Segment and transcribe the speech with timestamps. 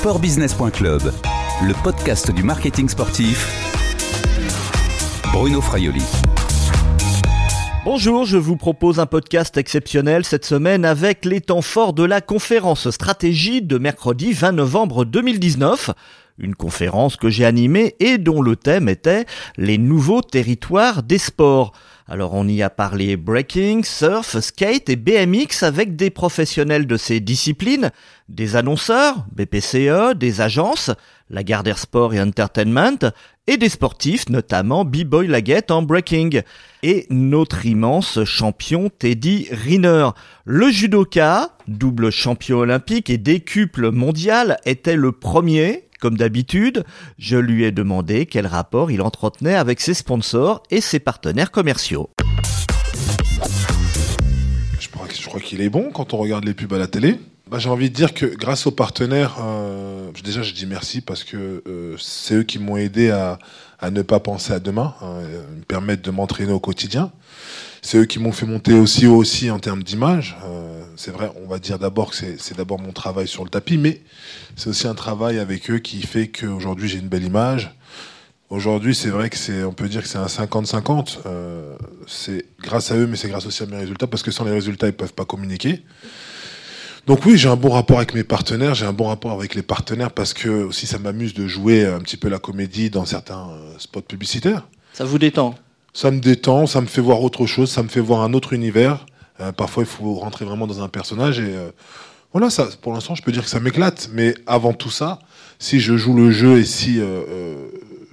[0.00, 1.12] Sportbusiness.club,
[1.62, 3.46] le podcast du marketing sportif.
[5.30, 6.02] Bruno Fraioli.
[7.84, 12.22] Bonjour, je vous propose un podcast exceptionnel cette semaine avec les temps forts de la
[12.22, 15.90] conférence stratégie de mercredi 20 novembre 2019.
[16.38, 19.26] Une conférence que j'ai animée et dont le thème était
[19.58, 21.72] les nouveaux territoires des sports.
[22.12, 27.20] Alors on y a parlé breaking, surf, skate et BMX avec des professionnels de ces
[27.20, 27.92] disciplines,
[28.28, 30.90] des annonceurs, BPCE, des agences,
[31.30, 33.12] la Gardère Sport et Entertainment,
[33.46, 36.42] et des sportifs, notamment B-Boy Laguette en breaking.
[36.82, 40.08] Et notre immense champion Teddy Riner.
[40.44, 46.84] Le judoka, double champion olympique et décuple mondial, était le premier comme d'habitude,
[47.18, 52.10] je lui ai demandé quel rapport il entretenait avec ses sponsors et ses partenaires commerciaux.
[54.78, 57.20] Je crois, qu'il est bon quand on regarde les pubs à la télé.
[57.48, 61.22] Bah, j'ai envie de dire que grâce aux partenaires, euh, déjà je dis merci parce
[61.22, 63.38] que euh, c'est eux qui m'ont aidé à,
[63.90, 65.20] ne pas penser à demain, hein,
[65.56, 67.12] me permettre de m'entraîner au quotidien.
[67.82, 70.36] C'est eux qui m'ont fait monter aussi aussi en termes d'image.
[70.44, 73.78] Euh, c'est vrai, on va dire d'abord que c'est d'abord mon travail sur le tapis,
[73.78, 74.02] mais
[74.56, 77.74] c'est aussi un travail avec eux qui fait qu'aujourd'hui j'ai une belle image.
[78.50, 81.18] Aujourd'hui, c'est vrai que c'est, on peut dire que c'est un 50-50.
[81.24, 81.76] Euh,
[82.08, 84.50] c'est grâce à eux, mais c'est grâce aussi à mes résultats, parce que sans les
[84.50, 85.84] résultats, ils peuvent pas communiquer.
[87.06, 89.62] Donc oui, j'ai un bon rapport avec mes partenaires, j'ai un bon rapport avec les
[89.62, 93.48] partenaires parce que aussi ça m'amuse de jouer un petit peu la comédie dans certains
[93.50, 94.68] euh, spots publicitaires.
[94.92, 95.54] Ça vous détend?
[95.92, 98.52] Ça me détend, ça me fait voir autre chose, ça me fait voir un autre
[98.52, 99.06] univers.
[99.40, 101.70] Euh, parfois, il faut rentrer vraiment dans un personnage et euh,
[102.32, 104.08] voilà, ça, pour l'instant, je peux dire que ça m'éclate.
[104.12, 105.18] Mais avant tout ça,
[105.58, 107.54] si je joue le jeu et si euh,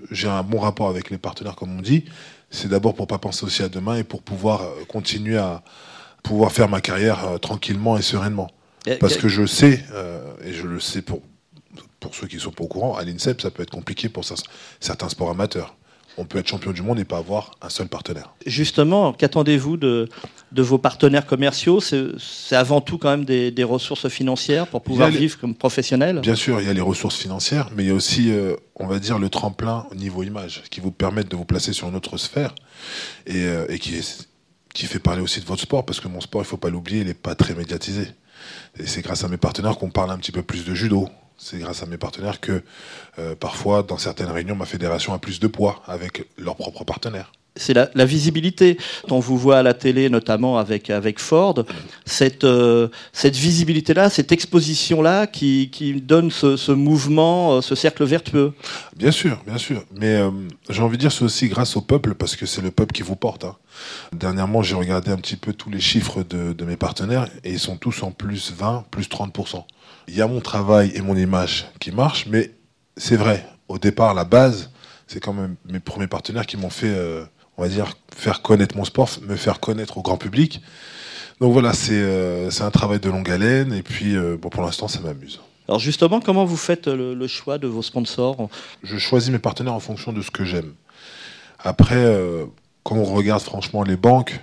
[0.09, 2.05] j'ai un bon rapport avec les partenaires, comme on dit,
[2.49, 5.61] c'est d'abord pour pas penser aussi à demain et pour pouvoir continuer à
[6.23, 8.49] pouvoir faire ma carrière tranquillement et sereinement.
[9.01, 9.83] Parce que je sais,
[10.45, 11.21] et je le sais pour,
[11.99, 14.23] pour ceux qui sont pas au courant, à l'INSEP, ça peut être compliqué pour
[14.79, 15.75] certains sports amateurs
[16.17, 18.33] on peut être champion du monde et pas avoir un seul partenaire.
[18.45, 20.09] Justement, qu'attendez-vous de,
[20.51, 21.79] de, vos partenaires commerciaux?
[21.79, 26.21] C'est avant tout quand même des, ressources financières pour pouvoir vivre comme professionnel?
[26.21, 28.87] Bien sûr, il y a les ressources financières, mais il y a aussi, euh, on
[28.87, 31.95] va dire, le tremplin au niveau image qui vous permettent de vous placer sur une
[31.95, 32.55] autre sphère
[33.25, 34.01] et, euh, et qui,
[34.73, 36.69] qui fait parler aussi de votre sport, parce que mon sport, il ne faut pas
[36.69, 38.07] l'oublier, il n'est pas très médiatisé.
[38.79, 41.59] Et c'est grâce à mes partenaires qu'on parle un petit peu plus de judo, c'est
[41.59, 42.63] grâce à mes partenaires que
[43.19, 47.31] euh, parfois, dans certaines réunions, ma fédération a plus de poids avec leurs propres partenaires.
[47.57, 48.77] C'est la, visibilité.
[49.09, 51.65] On vous voit à la télé, notamment avec, avec Ford,
[52.05, 58.53] cette, euh, cette visibilité-là, cette exposition-là qui, qui, donne ce, mouvement, euh, ce cercle vertueux.
[58.95, 59.83] Bien sûr, bien sûr.
[59.99, 60.21] Mais
[60.69, 63.03] j'ai envie de dire, c'est aussi grâce au peuple, parce que c'est le peuple qui
[63.03, 63.43] vous porte.
[63.43, 63.55] Hein.
[64.13, 67.59] Dernièrement, j'ai regardé un petit peu tous les chiffres de, de mes partenaires et ils
[67.59, 69.63] sont tous en plus 20, plus 30%
[70.07, 72.51] il y a mon travail et mon image qui marchent, mais
[72.95, 74.71] c'est vrai, au départ, la base,
[75.05, 77.25] c'est quand même mes premiers partenaires qui m'ont fait, euh,
[77.57, 80.61] on va dire, faire connaître mon sport, me faire connaître au grand public.
[81.39, 84.87] Donc voilà, c'est euh, un travail de longue haleine, et puis euh, bon, pour l'instant,
[84.87, 85.39] ça m'amuse.
[85.67, 88.49] Alors justement, comment vous faites le, choix de vos sponsors?
[88.83, 90.73] Je choisis mes partenaires en fonction de ce que j'aime.
[91.59, 92.05] Après,
[92.83, 94.39] quand on regarde franchement les banques,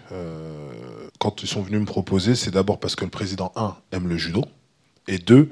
[1.18, 4.18] quand ils sont venus me proposer, c'est d'abord parce que le président 1 aime le
[4.18, 4.44] judo
[5.08, 5.48] et deux,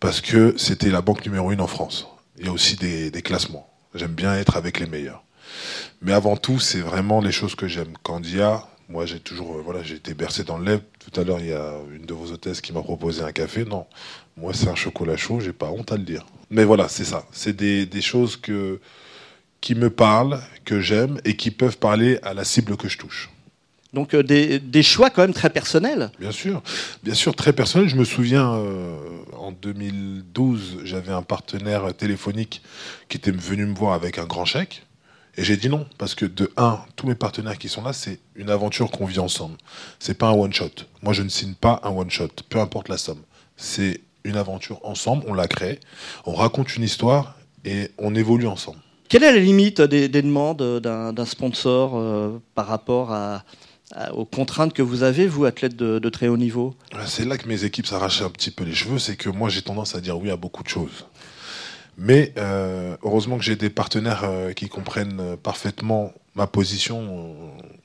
[0.00, 2.08] parce que c'était la banque numéro une en France.
[2.38, 3.68] Il y a aussi des, classements.
[3.94, 5.22] J'aime bien être avec les meilleurs.
[6.02, 7.92] Mais avant tout, c'est vraiment les choses que j'aime.
[8.02, 10.80] Candia, moi j'ai toujours, euh, voilà, j'ai été bercé dans le lait.
[10.98, 13.64] Tout à l'heure, il y a une de vos hôtesses qui m'a proposé un café.
[13.64, 13.86] Non,
[14.36, 16.24] moi c'est un chocolat chaud, j'ai pas honte à le dire.
[16.50, 17.26] Mais voilà, c'est ça.
[17.32, 18.80] C'est des, des choses que,
[19.60, 23.30] qui me parlent, que j'aime et qui peuvent parler à la cible que je touche.
[23.94, 26.10] Donc euh, des, choix quand même très personnels.
[26.18, 26.62] Bien sûr,
[27.02, 27.88] bien sûr, très personnels.
[27.88, 28.96] Je me souviens, euh,
[29.38, 32.60] en 2012, j'avais un partenaire téléphonique
[33.08, 34.83] qui était venu me voir avec un grand chèque.
[35.36, 38.20] Et j'ai dit non, parce que de un, tous mes partenaires qui sont là, c'est
[38.36, 39.56] une aventure qu'on vit ensemble.
[39.98, 40.70] C'est pas un one shot.
[41.02, 43.22] Moi, je ne signe pas un one shot, peu importe la somme.
[43.56, 45.80] C'est une aventure ensemble, on la crée,
[46.24, 48.78] on raconte une histoire et on évolue ensemble.
[49.08, 53.44] Quelle est la limite des, demandes d'un sponsor euh, par rapport à,
[54.14, 56.74] aux contraintes que vous avez, vous, athlète de, très haut niveau?
[57.06, 59.62] C'est là que mes équipes s'arrachaient un petit peu les cheveux, c'est que moi j'ai
[59.62, 61.06] tendance à dire oui à beaucoup de choses.
[61.96, 67.36] Mais euh, heureusement que j'ai des partenaires euh, qui comprennent parfaitement ma position.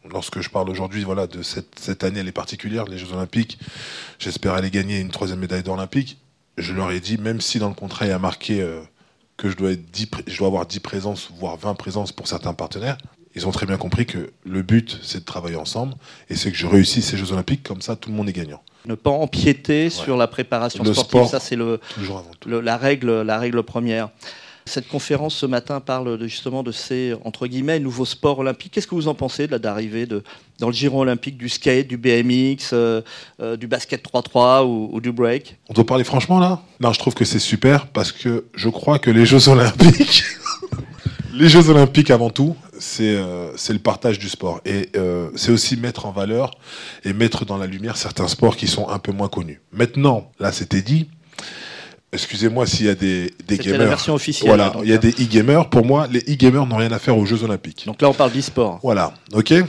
[0.09, 3.59] lorsque je parle aujourd'hui voilà, de cette, année, elle est particulière, les Jeux Olympiques,
[4.17, 6.17] j'espère aller gagner une troisième médaille olympique.
[6.57, 8.67] Je leur ai dit, même si dans le contrat il y a marqué
[9.37, 9.83] que je dois, être
[10.25, 12.97] je dois avoir 10 présences, voire 20 présences pour certains partenaires,
[13.39, 15.93] Ils ont très bien compris que le but, c'est de travailler ensemble
[16.29, 17.63] et c'est que je réussisse ces Jeux Olympiques.
[17.63, 18.61] Comme ça, tout le monde est gagnant.
[18.85, 21.79] Ne pas empiéter sur la préparation Le sportive, sport, ça c'est le,
[22.45, 24.09] le- la, règle, la règle première.
[24.65, 28.71] Cette conférence ce matin parle de, justement de ces entre guillemets nouveaux sports olympiques.
[28.73, 30.21] Qu'est-ce que vous en pensez de la- d'arrivée de,
[30.59, 33.01] dans le giron olympique du skate, du BMX, euh,
[33.41, 35.57] euh, du basket 3-3 ou, ou du break?
[35.69, 36.61] On doit parler franchement là?
[36.81, 40.23] Non, je trouve que c'est super parce que je crois que les Jeux Olympiques,
[41.33, 45.51] les Jeux Olympiques avant tout, c'est euh, c'est le partage du sport et euh, c'est
[45.51, 46.51] aussi mettre en valeur
[47.03, 49.61] et mettre dans la lumière certains sports qui sont un peu moins connus.
[49.71, 51.07] Maintenant, là, c'était dit.
[52.11, 53.89] Excusez-moi s'il y a des, des C'était la gamers.
[53.89, 54.47] version officielle.
[54.47, 55.69] Voilà, il y a euh, des e-gamers.
[55.69, 57.83] Pour moi, les e-gamers n'ont rien à faire aux Jeux Olympiques.
[57.85, 58.79] Donc là on parle d'e-sport.
[58.81, 59.49] Voilà, ok.
[59.51, 59.65] Les-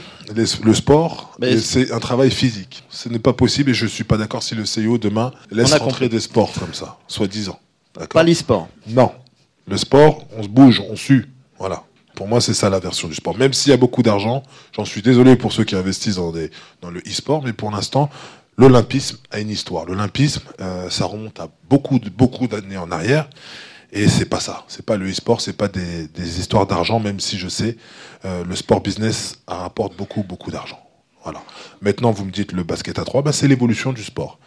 [0.63, 2.83] le sport, c'est un travail physique.
[2.89, 5.85] Ce n'est pas possible et je suis pas d'accord si le CIO demain laisse rentrer
[5.85, 6.09] compris.
[6.09, 7.59] des sports comme ça, soi-disant.
[8.11, 8.69] Pas l'e-sport.
[8.87, 9.11] Non.
[9.67, 11.29] Le sport, on se bouge, on sue.
[11.59, 11.83] Voilà.
[12.21, 13.35] Pour moi, c'est ça la version du sport.
[13.35, 14.43] Même s'il y a beaucoup d'argent,
[14.75, 16.51] j'en suis désolé pour ceux qui investissent dans, des,
[16.87, 18.11] le e-sport, mais pour l'instant,
[18.57, 19.85] l'olympisme a une histoire.
[19.85, 23.27] L'olympisme, euh, ça remonte à beaucoup, beaucoup d'années en arrière.
[23.91, 24.65] Et c'est pas ça.
[24.67, 27.75] C'est pas le e-sport, c'est pas des, des histoires d'argent, même si je sais,
[28.23, 30.79] euh, le sport business rapporte beaucoup, beaucoup d'argent.
[31.23, 31.41] Voilà.
[31.81, 34.37] Maintenant, vous me dites le basket à 3, bah, c'est l'évolution du sport.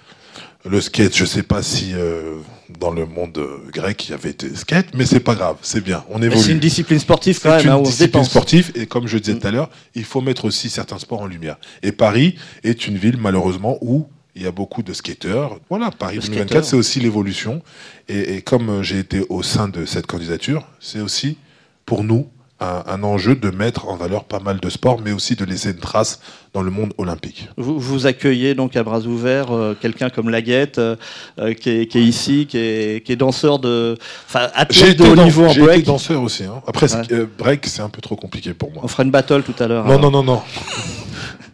[0.67, 2.37] Le skate, je sais pas si euh,
[2.81, 5.83] dans le monde euh, grec il y avait été skate, mais c'est pas grave, c'est
[5.85, 6.41] bien, on évolue.
[6.41, 9.19] C'est une discipline sportive quand C'est même, hein, une se discipline sportive et comme je
[9.19, 9.41] disais Mm.
[9.41, 11.57] tout à l'heure, il faut mettre aussi certains sports en lumière.
[11.83, 15.61] Et Paris est une ville malheureusement où il y a beaucoup de skateurs.
[15.69, 16.65] Voilà, Paris De 2024, skateurs.
[16.65, 17.63] c'est aussi l'évolution.
[18.09, 21.37] Et, et comme euh, j'ai été au sein de cette candidature, c'est aussi
[21.85, 22.27] pour nous
[22.65, 25.71] un, un enjeu de mettre en valeur pas mal de sports, mais aussi de laisser
[25.71, 26.21] une trace
[26.53, 27.49] dans le monde olympique.
[27.57, 30.97] Vous, vous accueillez donc à bras ouverts euh, quelqu'un comme Laguette, euh,
[31.39, 33.97] euh, qui, est, qui est ici, qui est, qui est danseur de,
[34.29, 35.85] enfin athlète de haut niveau en j'ai été break.
[35.87, 36.45] danseur aussi.
[36.45, 36.63] hein.
[36.67, 37.03] Après, Ouais.
[37.13, 38.83] euh, break, c'est un peu trop compliqué pour moi.
[38.85, 39.85] On fera une battle tout à l'heure.
[39.87, 40.43] Non, non, non, non.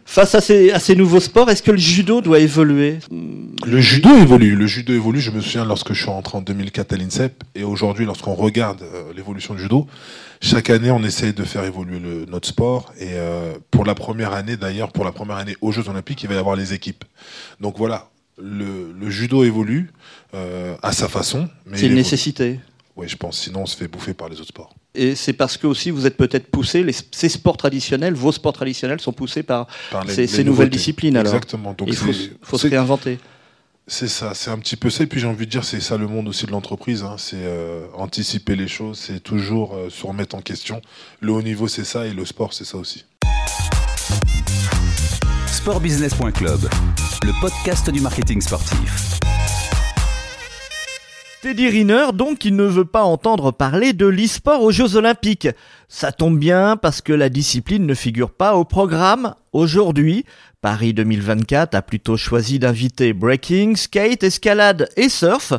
[0.05, 2.99] Face à ces, à ces nouveaux sports, est-ce que le judo doit évoluer?
[3.65, 4.55] Le judo évolue.
[4.57, 5.21] Le judo évolue.
[5.21, 8.83] Je me souviens lorsque je suis rentré en 2004 à l'INSEP et aujourd'hui, lorsqu'on regarde
[9.15, 9.87] l'évolution du judo,
[10.41, 12.91] chaque année, on essaye de faire évoluer le- notre sport.
[12.99, 16.29] Et euh, pour la première année, d'ailleurs, pour la première année aux Jeux Olympiques, il
[16.29, 17.03] va y avoir les équipes.
[17.59, 18.09] Donc voilà,
[18.41, 19.91] le, le judo évolue
[20.33, 21.47] euh, à sa façon.
[21.73, 22.59] C'est une nécessité.
[22.97, 23.37] Oui, je pense.
[23.39, 24.73] Sinon, on se fait bouffer par les autres sports.
[24.93, 28.51] Et c'est parce que aussi vous êtes peut-être poussé, les, ces sports traditionnels, vos sports
[28.51, 31.33] traditionnels sont poussés par Par les- ces, les ces nouvelles disciplines alors.
[31.33, 31.73] Exactement.
[31.73, 33.17] Donc Il faut, se réinventer.
[33.93, 35.03] C'est ça, c'est un petit peu ça.
[35.03, 37.03] Et puis j'ai envie de dire, c'est ça le monde aussi de l'entreprise.
[37.03, 37.15] hein.
[37.17, 40.81] C'est euh, anticiper les choses, c'est toujours euh, se remettre en question.
[41.19, 43.03] Le haut niveau, c'est ça, et le sport, c'est ça aussi.
[45.45, 46.69] Sportbusiness.club,
[47.23, 49.19] le podcast du marketing sportif.
[51.41, 55.49] Teddy Riner, donc, qui ne veut pas entendre parler de l'e-sport aux Jeux Olympiques.
[55.89, 59.33] Ça tombe bien parce que la discipline ne figure pas au programme.
[59.51, 60.23] Aujourd'hui,
[60.61, 65.53] Paris 2024 a plutôt choisi d'inviter breaking, skate, escalade et surf.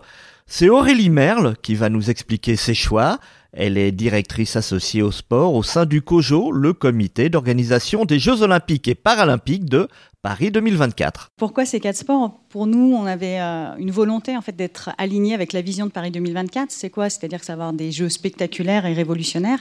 [0.47, 3.19] C'est Aurélie Merle qui va nous expliquer ses choix.
[3.53, 8.43] Elle est directrice associée au sport au sein du COJO, le comité d'organisation des Jeux
[8.43, 9.89] Olympiques et Paralympiques de
[10.23, 11.33] Paris 2024.
[11.37, 12.39] Pourquoi ces quatre sports?
[12.49, 15.91] Pour nous, on avait euh, une volonté en fait d'être aligné avec la vision de
[15.91, 16.71] Paris 2024.
[16.71, 17.11] C'est quoi?
[17.11, 19.59] C'est-à-dire que des jeux spectaculaires et révolutionnaires.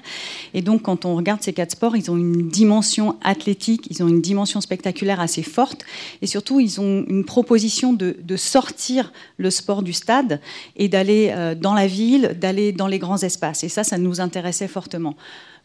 [0.54, 4.08] Et donc, quand on regarde ces quatre sports, ils ont une dimension athlétique, ils ont
[4.08, 5.84] une dimension spectaculaire assez forte,
[6.22, 10.42] et surtout, ils ont une proposition de, de sortir le sport du stade
[10.76, 13.64] et d'aller euh, dans la ville, d'aller dans les grands espaces.
[13.64, 15.16] Et ça, ça nous intéressait fortement.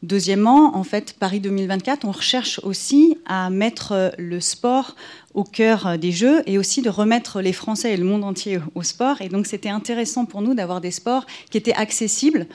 [0.02, 4.94] Deuxièmement, en fait, Paris 2024, on recherche aussi à mettre euh, le sport
[5.32, 8.60] au cœur euh, des Jeux et aussi de remettre les Français et le monde entier
[8.74, 9.22] au sport.
[9.22, 12.46] Et donc, c'était intéressant pour nous d'avoir des sports qui étaient accessibles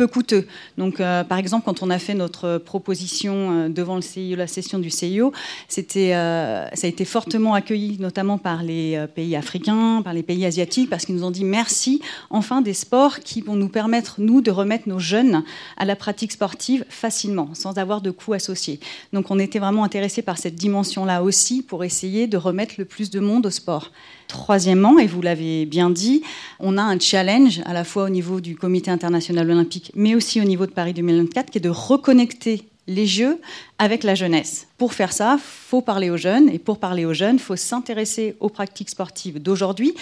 [0.00, 0.46] peu coûteux.
[0.78, 4.46] Donc, euh, par exemple, quand on a fait notre proposition euh, devant le CIO, la
[4.46, 5.30] session du CIO,
[5.68, 10.46] c'était, euh, ça a été fortement accueilli, notamment par les pays africains, par les pays
[10.46, 14.40] asiatiques, parce qu'ils nous ont dit merci, enfin des sports qui vont nous permettre, nous,
[14.40, 15.44] de remettre nos jeunes
[15.76, 18.80] à la pratique sportive facilement, sans avoir de coûts associés.
[19.12, 23.10] Donc, on était vraiment intéressés par cette dimension-là aussi, pour essayer de remettre le plus
[23.10, 23.90] de monde au sport.
[24.30, 26.22] Troisièmement, et vous l'avez bien dit,
[26.60, 30.40] on a un challenge à la fois au niveau du Comité international olympique, mais aussi
[30.40, 33.40] au niveau de Paris 2024, qui est de reconnecter les Jeux
[33.78, 34.68] avec la jeunesse.
[34.78, 38.50] Pour faire ça, faut parler aux jeunes, et pour parler aux jeunes, faut s'intéresser aux
[38.50, 39.94] pratiques sportives d'aujourd'hui.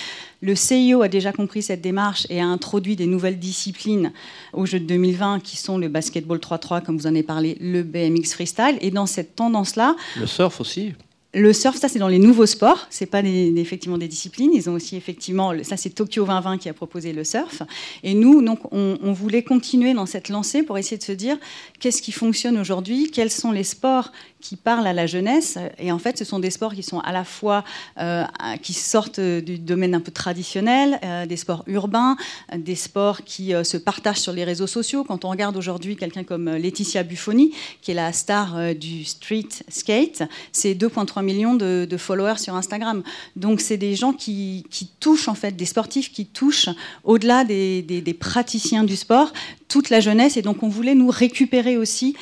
[0.43, 4.13] Le CIO a déjà compris cette démarche et a introduit des nouvelles disciplines
[4.53, 7.83] aux Jeux de 2020, qui sont le basketball 3-3, comme vous en avez parlé, le
[7.83, 8.77] BMX freestyle.
[8.83, 10.93] Et dans cette tendance-là, Le surf aussi.
[11.35, 14.51] Le surf, ça c'est dans les nouveaux sports, c'est pas effectivement des disciplines.
[14.55, 17.63] Ils ont aussi effectivement, ça c'est Tokyo 2020 qui a proposé le surf.
[18.03, 21.37] Et nous, donc, on, on voulait continuer dans cette lancée pour essayer de se dire
[21.81, 25.59] qu'est-ce qui fonctionne aujourd'hui, quels sont les sports qui parlent à la jeunesse.
[25.79, 27.65] Et en fait, ce sont des sports qui sont à la fois
[27.99, 28.25] euh,
[28.63, 32.17] qui sortent du domaine un peu traditionnel, euh, des sports urbains,
[32.57, 35.05] des sports qui euh, se partagent sur les réseaux sociaux.
[35.05, 37.53] Quand on regarde aujourd'hui quelqu'un comme Laetitia Buffoni,
[37.83, 43.03] qui est la star du street skate, c'est 2,3 millions de, followers sur Instagram.
[43.35, 44.65] Donc, c'est des gens qui,
[45.01, 46.69] touchent en fait, des sportifs qui touchent
[47.05, 49.33] au-delà des, des, praticiens du sport,
[49.69, 50.37] toute la jeunesse.
[50.37, 52.17] Et donc, on voulait nous récupérer aussi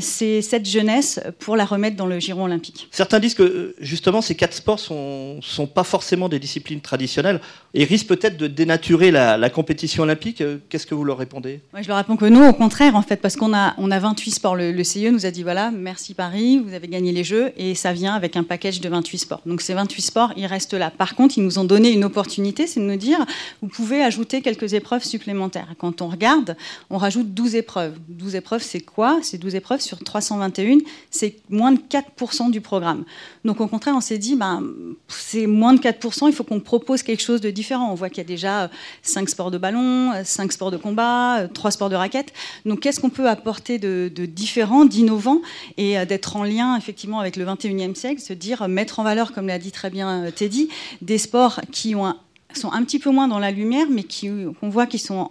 [0.00, 2.88] ces, cette jeunesse pour la remettre dans le giron olympique.
[2.90, 7.40] Certains disent que euh, justement ces quatre sports sont, sont pas forcément des disciplines traditionnelles
[7.74, 10.40] et risquent peut-être de dénaturer la, compétition olympique.
[10.40, 11.60] Euh, qu'est-ce que vous leur répondez?
[11.80, 14.30] Je leur réponds que non, au contraire en fait, parce qu'on a, on a 28
[14.30, 14.56] sports.
[14.56, 17.92] Le, CIE nous a dit voilà, merci Paris, vous avez gagné les Jeux et ça
[17.92, 19.40] vient avec un package de 28 sports.
[19.46, 20.90] Donc ces 28 sports, ils restent là.
[20.90, 23.24] Par contre, ils nous ont donné une opportunité, c'est de nous dire
[23.62, 25.68] vous pouvez ajouter quelques épreuves supplémentaires.
[25.78, 26.56] Quand on regarde,
[26.90, 27.98] on rajoute 12 épreuves.
[28.08, 29.18] 12 épreuves, c'est quoi?
[29.22, 30.78] C'est 12 épreuves sur 321.
[31.10, 33.04] C'est moins de 4% du programme.
[33.44, 34.62] Donc au contraire, on s'est dit, ben,
[35.08, 37.90] c'est moins de 4%, il faut qu'on propose quelque chose de différent.
[37.90, 38.70] On voit qu'il y a déjà
[39.02, 42.32] 5 euh, sports de ballon, 5 euh, sports de combat, 3 euh, sports de raquettes.
[42.64, 45.42] Donc qu'est-ce qu'on peut apporter de, de différent, d'innovant
[45.76, 49.46] et d'être en lien effectivement avec le 21e siècle, se dire mettre en valeur, comme
[49.46, 50.68] l'a dit très bien Teddy,
[51.02, 52.16] des sports qui ont un
[52.54, 55.28] sont un petit peu moins dans la lumière, mais qu'on voit qu'ils sont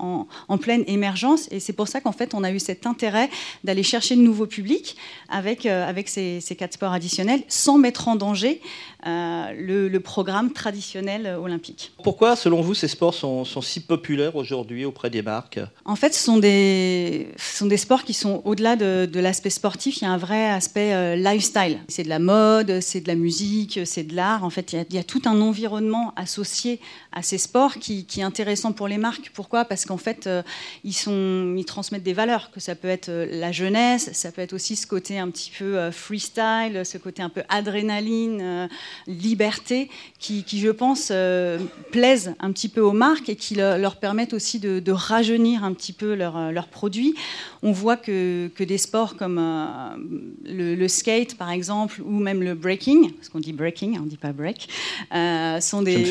[0.49, 1.47] en, pleine émergence.
[1.51, 3.29] Et c'est pour ça qu'en fait, on a eu cet intérêt
[3.63, 4.97] d'aller chercher de nouveaux publics
[5.29, 8.61] avec, euh, avec ces, ces, quatre sports additionnels, sans mettre en danger
[9.07, 11.91] euh, le, programme traditionnel olympique.
[12.03, 15.59] Pourquoi, selon vous, ces sports sont, si populaires aujourd'hui auprès des marques?
[15.85, 19.97] En fait, ce sont des, sont des sports qui sont au-delà de, l'aspect sportif.
[19.97, 21.79] Il y a un vrai aspect euh, lifestyle.
[21.87, 24.43] C'est de la mode, c'est de la musique, c'est de l'art.
[24.43, 26.79] En fait, il y, a, tout un environnement associé
[27.11, 29.31] à ces sports qui, est intéressant pour les marques.
[29.33, 29.65] Pourquoi?
[29.65, 30.41] Parce qu'en fait, euh,
[30.83, 32.51] ils, sont, ils transmettent des valeurs.
[32.51, 35.91] Que ça peut être la jeunesse, ça peut être aussi ce côté un petit peu
[35.91, 38.69] freestyle, ce côté un peu adrénaline
[39.07, 41.59] liberté qui, je pense, euh,
[41.91, 45.93] plaisent un petit peu aux marques et qui leur permettent aussi de, rajeunir un petit
[45.93, 47.13] peu leurs leur produits.
[47.61, 53.11] On voit que, des sports comme euh, le, skate, par exemple, ou même le breaking,
[53.11, 54.69] parce qu'on dit breaking, on ne dit pas break,
[55.13, 56.05] euh, sont, des...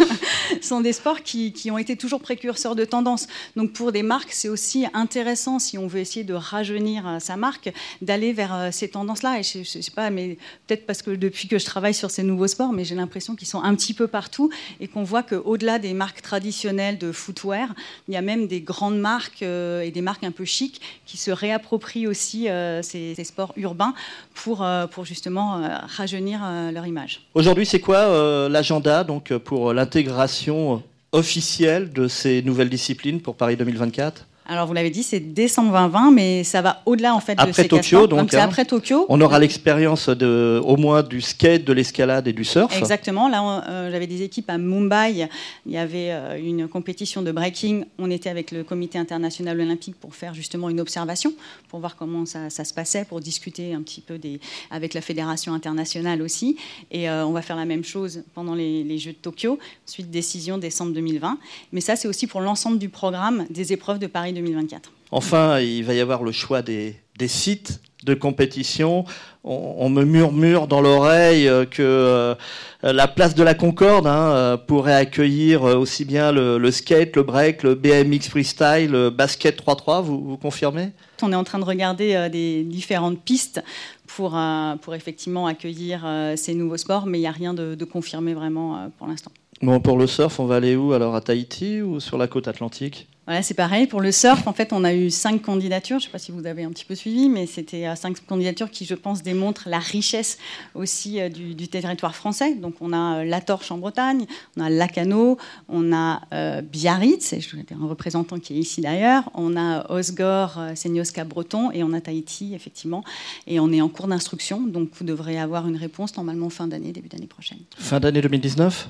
[0.62, 3.26] sont des sports qui, qui, ont été toujours précurseurs de tendance.
[3.56, 7.72] Donc pour des marques, c'est aussi intéressant, si on veut essayer de rajeunir sa marque,
[8.02, 9.38] d'aller vers ces tendances-là.
[9.40, 12.22] Et je ne sais pas, mais peut-être parce que depuis que je travaille sur ces
[12.22, 15.78] nouveaux sports, mais j'ai l'impression qu'ils sont un petit peu partout et qu'on voit qu'au-delà
[15.78, 17.74] des marques traditionnelles de footwear,
[18.08, 21.16] il y a même des grandes marques euh, et des marques un peu chics qui
[21.16, 23.94] se réapproprient aussi euh, ces, sports urbains
[24.34, 25.62] pour, euh, pour justement
[25.96, 26.40] rajeunir
[26.72, 27.22] leur image.
[27.34, 29.04] Aujourd'hui, c'est quoi l'agenda
[29.44, 30.82] pour l'intégration
[31.12, 36.10] officielle de ces nouvelles disciplines pour Paris 2024 alors vous l'avez dit, c'est décembre 2020,
[36.10, 38.08] mais ça va au-delà en fait après de ces Tokyo.
[38.08, 39.06] Donc, hein, après Tokyo.
[39.08, 42.76] On aura l'expérience de, au moins du skate, de l'escalade et du surf.
[42.76, 43.28] Exactement.
[43.28, 45.28] Là, euh, j'avais des équipes à Mumbai.
[45.66, 47.84] Il y avait euh, une compétition de breaking.
[48.00, 51.32] On était avec le Comité international olympique pour faire justement une observation,
[51.68, 54.40] pour voir comment ça, se passait, pour discuter un petit peu des,
[54.72, 56.56] avec la fédération internationale aussi.
[56.90, 59.60] Et euh, on va faire la même chose pendant les, les Jeux de Tokyo.
[59.86, 61.38] Ensuite, décision décembre 2020.
[61.70, 64.92] Mais ça, c'est aussi pour l'ensemble du programme des épreuves de Paris 2024.
[65.12, 69.04] Enfin, il va y avoir le choix des, sites de compétition.
[69.44, 72.34] On, me murmure dans l'oreille euh, que euh,
[72.82, 77.62] la place de la Concorde hein, euh, pourrait accueillir aussi bien le, skate, le break,
[77.62, 80.02] le BMX freestyle, le basket 3-3.
[80.02, 80.92] Vous, vous, confirmez?
[81.22, 83.62] On est en train de regarder des différentes pistes
[84.06, 84.38] pour,
[84.82, 86.06] pour effectivement accueillir
[86.36, 89.32] ces nouveaux sports, mais il n'y a rien de, de confirmé vraiment pour l'instant.
[89.62, 92.48] Bon, pour le surf, on va aller où Alors à Tahiti ou sur la côte
[92.48, 93.08] atlantique?
[93.42, 93.86] C'est pareil.
[93.86, 96.00] Pour le surf, en fait, on a eu cinq candidatures.
[96.00, 98.26] Je ne sais pas si vous avez un petit peu suivi, mais c'était euh, cinq
[98.26, 100.36] candidatures qui, je pense, démontrent la richesse
[100.74, 102.56] aussi euh, du, territoire français.
[102.56, 104.26] Donc, on a euh, La Torche en Bretagne,
[104.56, 105.38] on a Lacano,
[105.68, 106.22] on a
[106.62, 112.00] Biarritz, un représentant qui est ici d'ailleurs, on a Osgore, Senioska breton, et on a
[112.00, 113.04] Tahiti, effectivement.
[113.46, 116.90] Et on est en cours d'instruction, donc vous devrez avoir une réponse normalement fin d'année,
[116.90, 117.58] début d'année prochaine.
[117.76, 118.88] Fin d'année 2019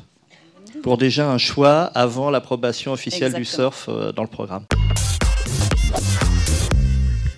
[0.82, 4.64] pour déjà un choix avant l'approbation officielle du surf euh, dans le programme.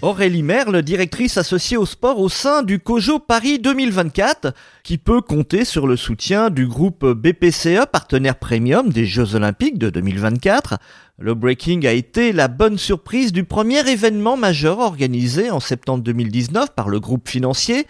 [0.02, 5.64] Aurélie Merle, directrice associée au sport au sein du COJO Paris 2024, qui peut compter
[5.64, 10.78] sur le soutien du groupe BPCE, partenaire premium des Jeux Olympiques de 2024.
[11.18, 16.74] Le breaking a été la bonne surprise du premier événement majeur organisé en septembre 2019
[16.74, 17.86] par le groupe financier.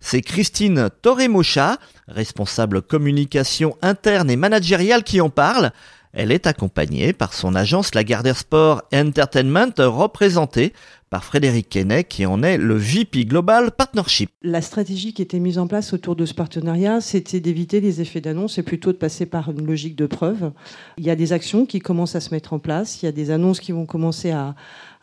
[0.00, 5.72] C'est Christine Torremocha, responsable communication interne et managériale qui en parle.
[6.12, 10.72] Elle est accompagnée par son agence Lagardère Sport Entertainment représentée
[11.10, 14.30] par Frédéric Kennec qui en est le VP Global Partnership.
[14.42, 18.20] La stratégie qui était mise en place autour de ce partenariat, c'était d'éviter les effets
[18.20, 20.52] d'annonce et plutôt de passer par une logique de preuve.
[20.96, 23.12] Il y a des actions qui commencent à se mettre en place, il y a
[23.12, 24.54] des annonces qui vont commencer à,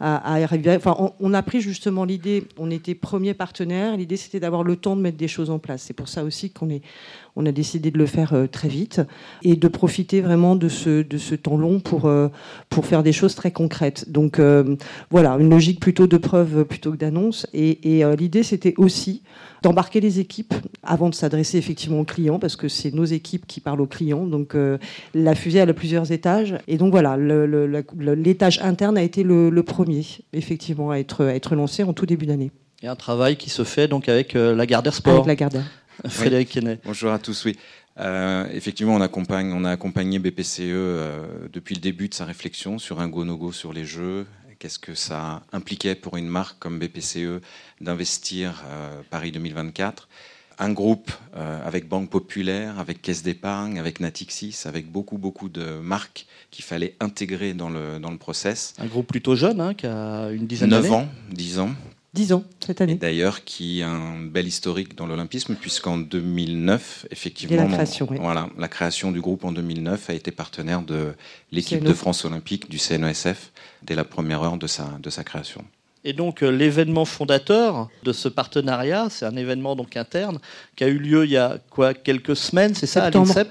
[0.03, 4.97] Enfin, on, a pris justement l'idée, on était premier partenaire, l'idée c'était d'avoir le temps
[4.97, 5.83] de mettre des choses en place.
[5.83, 6.81] C'est pour ça aussi qu'on est,
[7.35, 9.01] on a décidé de le faire euh, très vite
[9.43, 12.29] et de profiter vraiment de ce, de ce temps long pour, euh,
[12.69, 14.11] pour faire des choses très concrètes.
[14.11, 14.75] Donc euh,
[15.09, 17.47] voilà, une logique plutôt de preuve plutôt que d'annonce.
[17.53, 19.23] Et, et l'idée c'était aussi
[19.63, 23.61] d'embarquer les équipes avant de s'adresser effectivement aux clients, parce que c'est nos équipes qui
[23.61, 24.27] parlent aux clients.
[24.27, 24.77] Donc euh,
[25.15, 26.57] la fusée elle a plusieurs étages.
[26.67, 31.83] Et donc voilà, l'étage interne a été le, premier, effectivement, à être, à être lancé
[31.83, 32.51] en tout début d'année.
[32.83, 35.13] Et un travail qui se fait donc avec euh, la Gardère Sport.
[35.13, 35.63] Avec la Gardère.
[36.07, 36.79] Frédéric Kenney.
[36.85, 37.57] Bonjour à tous, oui.
[37.99, 42.99] Euh, effectivement, on, accompagne, on a accompagné BPCE depuis le début de sa réflexion sur
[42.99, 44.25] un go-no-go sur les jeux,
[44.63, 47.41] Qu'est-ce que ça impliquait pour une marque comme BPCE
[47.81, 50.07] d'investir euh, Paris 2024
[50.57, 55.79] un groupe euh, avec Banque Populaire, avec Caisse d'épargne, avec Natixis, avec beaucoup, beaucoup de
[55.79, 58.73] marques qu'il fallait intégrer dans le, dans le process.
[58.77, 61.71] Un groupe plutôt jeune, hein, qui a une dizaine d'années 9 ans, 10 ans.
[62.13, 62.95] 10 ans cette année.
[62.95, 68.67] D'ailleurs, qui a un bel historique dans l'olympisme, puisqu'en 2009, effectivement, la création, voilà, la
[68.67, 71.13] création du groupe en 2009 a été partenaire de
[71.51, 73.51] l'équipe de France olympique du CNESF
[73.81, 75.63] dès la première heure de sa, de sa création.
[76.05, 80.39] Et donc euh, l'événement fondateur de ce partenariat, c'est un événement donc interne
[80.75, 83.47] qui a eu lieu il y a quoi quelques semaines, c'est ça à l'INSEP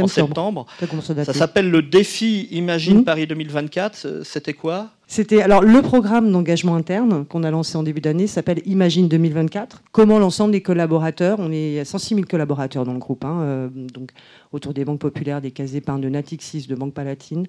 [0.00, 0.66] en septembre.
[1.02, 3.04] Ça s'appelle le défi Imagine mmh.
[3.04, 4.22] Paris 2024.
[4.24, 4.90] C'était quoi?
[5.14, 9.82] C'était alors le programme d'engagement interne qu'on a lancé en début d'année s'appelle Imagine 2024.
[9.92, 14.12] Comment l'ensemble des collaborateurs, on est 106 000 collaborateurs dans le groupe, hein, euh, donc
[14.52, 17.46] autour des banques populaires, des cases de Natixis, de Banque Palatine,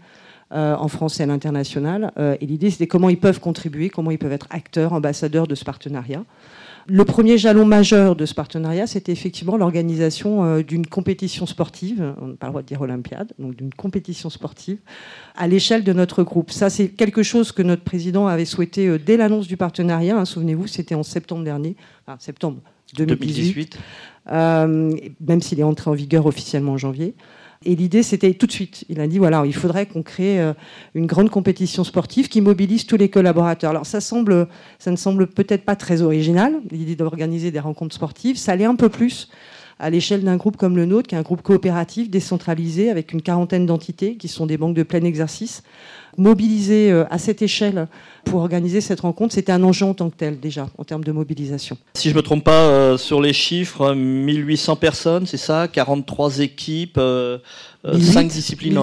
[0.52, 2.12] euh, en France et à l'international.
[2.18, 5.56] Euh, et l'idée, c'était comment ils peuvent contribuer, comment ils peuvent être acteurs, ambassadeurs de
[5.56, 6.26] ce partenariat.
[6.88, 12.28] Le premier jalon majeur de ce partenariat, c'était effectivement l'organisation euh, d'une compétition sportive, on
[12.28, 14.80] n'a pas le droit de dire olympiade, donc d'une compétition sportive
[15.36, 16.52] à l'échelle de notre groupe.
[16.52, 20.18] Ça, c'est quelque chose que notre président avait souhaité dès l'annonce du partenariat.
[20.18, 22.60] Hein, souvenez-vous, c'était en septembre dernier, enfin septembre
[22.96, 23.78] 2018,
[24.28, 25.10] 2018.
[25.22, 27.16] même s'il est entré en vigueur officiellement en janvier.
[27.66, 28.86] Et l'idée, c'était tout de suite.
[28.90, 30.54] Il a dit voilà, il faudrait qu'on crée euh,
[30.96, 33.72] une grande compétition sportive qui mobilise tous les collaborateurs.
[33.72, 38.38] Alors ça ça ne semble peut-être pas très original, l'idée d'organiser des rencontres sportives.
[38.38, 39.30] Ça allait un peu plus
[39.80, 43.22] à l'échelle d'un groupe comme le nôtre, qui est un groupe coopératif décentralisé avec une
[43.22, 45.64] quarantaine d'entités qui sont des banques de plein exercice.
[46.16, 47.88] Mobiliser euh, à cette échelle
[48.24, 51.12] pour organiser cette rencontre, c'était un enjeu en tant que tel déjà, en termes de
[51.12, 51.76] mobilisation.
[51.96, 55.68] Si je ne me trompe pas, euh, sur les chiffres, 1800 personnes, c'est ça?
[55.68, 58.80] 43 équipes, 5 euh, disciplines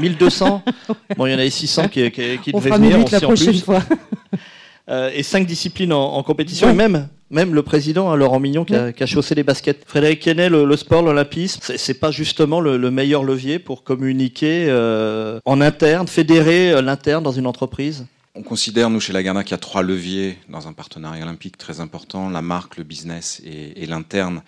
[0.00, 0.62] 1200
[1.16, 3.62] Bon, il y en avait 600 qui, qui, qui devaient venir aussi la prochaine plus.
[3.62, 3.82] Fois.
[4.88, 9.06] et 5 disciplines en, compétition, et même même le président, hein, Laurent Mignon, qui a,
[9.06, 9.84] chaussé les baskets.
[9.86, 15.60] Frédéric Quesnay, le, sport, l'olympisme, c'est pas justement le, meilleur levier pour communiquer euh, en
[15.60, 18.06] interne, fédérer euh, l'interne dans une entreprise?
[18.34, 21.80] On considère, nous, chez Lagardère, qu'il y a trois leviers dans un partenariat olympique très
[21.80, 24.42] important, la marque, le business et, l'interne.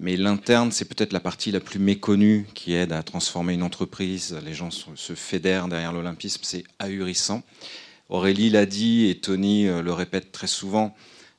[0.00, 4.36] Mais l'interne, c'est peut-être la partie la plus méconnue qui aide à transformer une entreprise.
[4.44, 7.42] Les gens se fédèrent derrière l'olympisme, c'est ahurissant.
[8.14, 10.94] Aurélie l'a dit et Tony euh, le répète très souvent.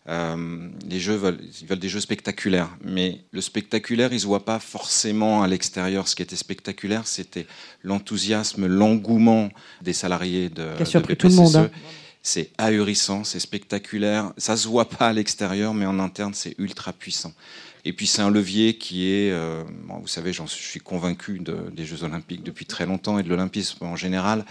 [0.09, 4.27] Euh, les jeux veulent, ils veulent des jeux spectaculaires, mais le spectaculaire, ils ne se
[4.27, 6.09] voit pas forcément à l'extérieur.
[6.09, 7.47] Ce qui était spectaculaire, c'était
[7.81, 9.49] l'enthousiasme, l'engouement
[9.81, 11.55] des salariés de, de tout le monde.
[11.55, 11.69] Hein.
[12.21, 14.33] C'est ahurissant, c'est spectaculaire.
[14.37, 17.33] Ça se voit pas à l'extérieur, mais en interne, c'est ultra puissant.
[17.85, 21.39] Et puis c'est un levier qui est, euh, vous savez, j'en suis convaincu
[21.71, 24.43] des Jeux Olympiques depuis très longtemps et de l'Olympisme en général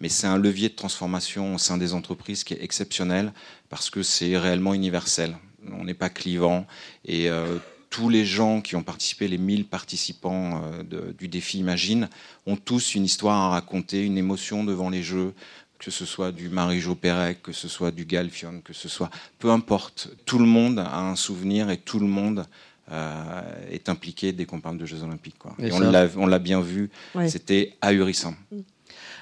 [0.00, 3.32] mais c'est un levier de transformation au sein des entreprises qui est exceptionnel
[3.68, 5.36] parce que c'est réellement universel.
[5.72, 6.66] On n'est pas clivant
[7.04, 7.58] et euh,
[7.90, 12.08] tous les gens qui ont participé, les 1000 participants euh, du défi Imagine,
[12.46, 15.32] ont tous une histoire à raconter, une émotion devant les jeux,
[15.78, 19.10] que ce soit du Marie-Jo Pérec, que ce soit du Galfion, que ce soit...
[19.38, 22.46] Peu importe, tout le monde a un souvenir et tout le monde
[22.90, 25.38] euh, est impliqué dès qu'on parle de Jeux Olympiques.
[25.38, 25.54] Quoi.
[25.58, 26.90] Et, on l'a bien vu,
[27.26, 28.34] c'était ahurissant.
[28.50, 28.58] Mm.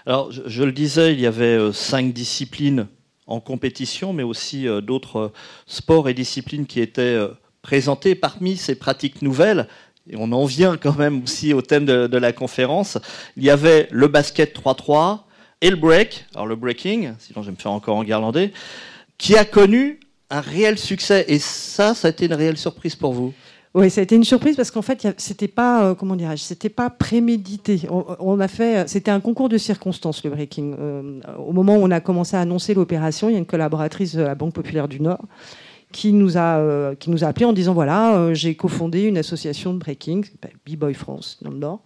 [0.09, 2.87] Alors, je, le disais, il y avait euh, cinq disciplines
[3.27, 5.33] en compétition, mais aussi euh, d'autres euh,
[5.67, 7.19] sports et disciplines qui étaient
[7.61, 9.67] présentées parmi ces pratiques nouvelles.
[10.09, 12.99] Et on en vient quand même aussi au thème de, la conférence.
[13.37, 15.23] Il y avait le basket 3-3
[15.61, 18.53] et le break, alors le breaking, sinon je vais me faire encore en garlandais,
[19.19, 19.99] qui a connu
[20.31, 21.25] un réel succès.
[21.27, 23.35] Et ça, ça a été une réelle surprise pour vous?
[23.77, 26.71] Oui, ça a été une surprise parce qu'en fait, c'était pas, euh, comment dirais-je, c'était
[26.71, 27.83] pas prémédité.
[27.91, 30.75] On, a fait, c'était un concours de circonstances le breaking.
[30.81, 34.17] Euh, au moment où on a commencé à annoncer l'opération, il y a une collaboratrice
[34.17, 35.21] de la Banque populaire du Nord
[35.93, 39.75] qui nous a euh, qui nous a appelé en disant voilà, j'ai cofondé une association
[39.75, 40.23] de breaking,
[40.67, 41.83] B-Boy France dans le Nord.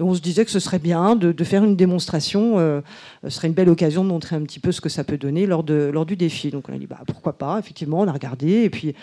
[0.00, 2.82] On se disait que ce serait bien de, faire une démonstration,
[3.22, 5.46] ce serait une belle occasion de montrer un petit peu ce que ça peut donner
[5.46, 6.50] lors de lors du défi.
[6.50, 7.60] Donc on a dit bah pourquoi pas.
[7.60, 8.94] Effectivement, on a regardé et puis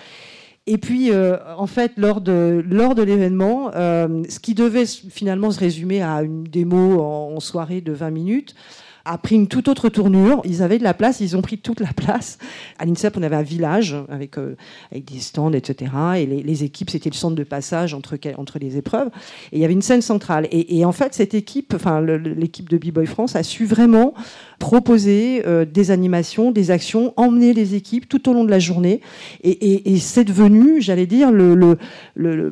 [0.67, 5.51] et puis, euh, en fait, lors de, lors de l'événement, euh, ce qui devait finalement
[5.51, 8.55] se résumer à une démo en, en soirée de 20 minutes,
[9.05, 10.41] a pris une toute autre tournure.
[10.45, 12.37] Ils avaient de la place, ils ont pris toute la place.
[12.79, 14.55] À l'INSEP, on avait un village avec, euh,
[14.91, 15.91] avec des stands, etc.
[16.17, 19.09] Et les, équipes, c'était le centre de passage entre, entre les épreuves.
[19.51, 20.47] Et il y avait une scène centrale.
[20.51, 24.13] Et, en fait, cette équipe, enfin l'équipe de B-Boy France, a su vraiment
[24.57, 29.01] proposer euh, des animations, des actions, emmener les équipes tout au long de la journée.
[29.43, 31.77] Et, et, c'est devenu, j'allais dire, le, le,
[32.15, 32.49] le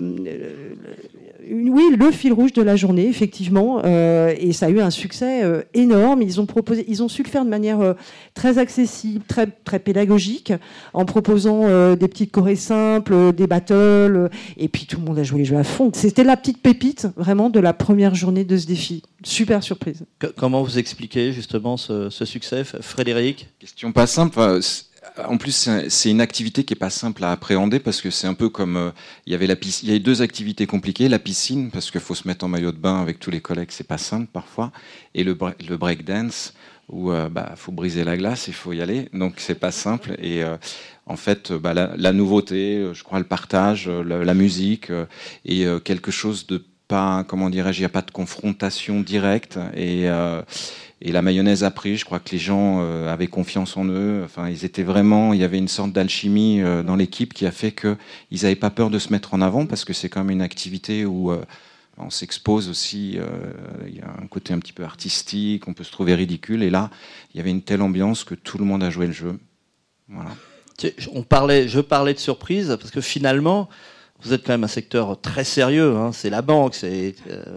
[1.52, 5.44] oui, le fil rouge de la journée, effectivement, euh, et ça a eu un succès
[5.44, 6.22] euh, énorme.
[6.22, 7.94] Ils ont proposé, ils ont su le faire de manière euh,
[8.34, 10.54] très accessible, très très pédagogique,
[10.94, 15.40] en proposant des petites chorés simples, des battles, et puis tout le monde a joué
[15.40, 15.92] les jeux à fond.
[15.94, 19.04] C'était la petite pépite vraiment de la première journée de ce défi.
[19.24, 20.04] Super surprise.
[20.36, 23.50] comment vous expliquez justement ce, ce succès, Frédéric?
[23.60, 24.40] Question pas simple
[25.28, 28.34] en plus, c'est une activité qui est pas simple à appréhender parce que c'est un
[28.34, 28.92] peu comme euh,
[29.26, 29.90] il y avait la piscine.
[29.90, 32.72] Il y a deux activités compliquées la piscine parce qu'il faut se mettre en maillot
[32.72, 34.72] de bain avec tous les collègues, c'est pas simple parfois,
[35.14, 35.38] et le,
[35.68, 36.54] le break dance
[36.90, 39.72] où il euh, bah, faut briser la glace, il faut y aller, donc c'est pas
[39.72, 40.16] simple.
[40.20, 40.58] Et euh,
[41.06, 44.92] en fait, bah, la, nouveauté, je crois, le partage, la, musique
[45.46, 49.58] et quelque chose de pas, comment dirais-je, il n'y a pas de confrontation directe
[51.06, 51.98] et la mayonnaise a pris.
[51.98, 54.22] Je crois que les gens euh, avaient confiance en eux.
[54.24, 55.34] Enfin, ils étaient vraiment.
[55.34, 57.98] Il y avait une sorte d'alchimie euh, dans l'équipe qui a fait qu'ils
[58.32, 61.06] n'avaient pas peur de se mettre en avant parce que c'est quand même une activité
[61.06, 61.44] où euh,
[61.98, 63.20] on s'expose aussi.
[63.86, 65.68] il y a un côté un petit peu artistique.
[65.68, 66.64] On peut se trouver ridicule.
[66.64, 66.90] Et là,
[67.34, 69.38] il y avait une telle ambiance que tout le monde a joué le jeu.
[70.08, 70.32] Voilà.
[71.12, 73.70] On parlait, je parlais de surprise parce que finalement,
[74.24, 75.96] vous êtes quand même un secteur très sérieux.
[75.96, 76.12] Hein.
[76.14, 76.76] c'est la banque.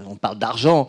[0.06, 0.88] On parle d'argent.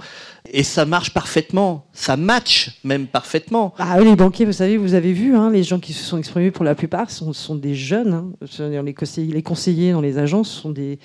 [0.52, 3.74] Et ça marche parfaitement, ça match même parfaitement.
[3.80, 6.52] Ah, les banquiers, vous savez, vous avez vu, hein, les gens qui se sont exprimés
[6.52, 8.14] pour la plupart sont, sont des jeunes.
[8.14, 8.82] Hein.
[8.84, 11.00] Les, conseillers, les, conseillers, dans les agences sont des,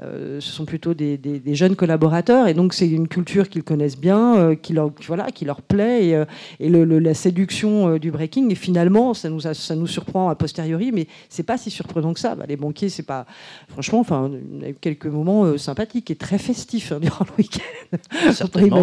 [0.00, 2.48] euh, ce sont plutôt des, des, des, jeunes collaborateurs.
[2.48, 6.06] Et donc, c'est une culture qu'ils connaissent bien, euh, qui, leur, voilà, qui leur plaît.
[6.06, 6.24] Et, euh,
[6.58, 10.90] et le, la séduction du breaking, et finalement, ça nous, ça nous surprend a posteriori,
[10.92, 12.34] mais c'est pas si surprenant que ça.
[12.34, 13.26] Bah, les banquiers, c'est pas.
[13.68, 18.32] Franchement, enfin, on a eu quelques moments sympathiques et très festifs hein, durant le week-end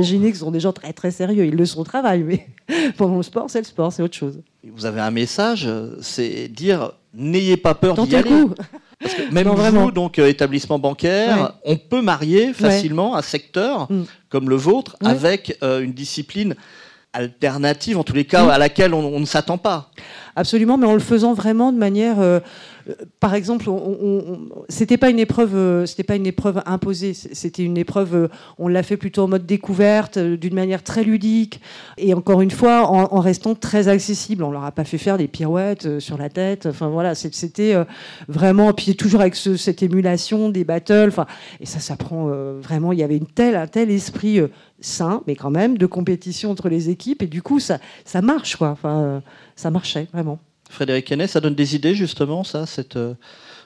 [0.06, 1.46] imaginer que ce sont des gens très très sérieux.
[1.46, 2.48] Ils le sont au travail, mais
[2.98, 4.42] pendant le sport, c'est le sport, c'est autre chose.
[4.64, 5.70] Vous avez un message,
[6.02, 8.46] c'est dire n'ayez pas peur d'y aller.
[9.00, 14.04] Parce que même vous, donc euh, établissement bancaire, on peut marier facilement un secteur mm.
[14.30, 16.56] comme le vôtre avec euh, une discipline
[17.14, 18.50] alternative, en tous les cas, mm.
[18.50, 19.92] à laquelle on, ne s'attend pas.
[20.36, 22.40] Absolument, mais en le faisant vraiment de manière euh,
[23.20, 23.70] par exemple,
[24.70, 27.14] c'était pas une épreuve, euh, c'était pas une épreuve imposée.
[27.14, 28.28] C'était une épreuve, euh,
[28.60, 31.62] on l'a fait plutôt en mode découverte, euh, d'une manière très ludique,
[31.98, 34.44] et encore une fois, en, restant très accessible.
[34.44, 36.68] On leur a pas fait faire des pirouettes sur la tête.
[36.68, 37.76] Enfin voilà, c'était
[38.28, 41.08] vraiment, puis toujours avec cette émulation des battles.
[41.08, 41.26] Enfin,
[41.60, 42.28] et ça, ça prend
[42.62, 42.92] vraiment.
[42.92, 43.20] Il y avait
[43.56, 44.42] un tel esprit
[44.80, 48.58] sain, mais quand même de compétition entre les équipes, et du coup, ça, ça marche
[48.58, 48.70] quoi.
[48.70, 49.24] Enfin,
[49.56, 50.40] ça marchait vraiment.
[50.70, 53.14] Frédéric Hennet, ça donne des idées justement, ça, cette, euh,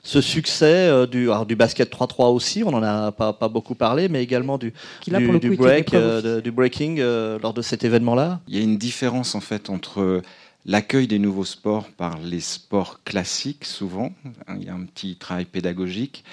[0.04, 4.10] ce succès euh, du, du basket 3-3 aussi, on n'en a pas, pas, beaucoup parlé,
[4.10, 4.74] mais également du,
[5.08, 7.00] du, break, euh, du breaking
[7.42, 8.40] lors de cet événement-là.
[8.48, 10.22] Il y a une différence en fait entre
[10.66, 14.14] l'accueil des nouveaux sports par les sports classiques, souvent.
[14.56, 16.24] Il y a un petit travail pédagogique.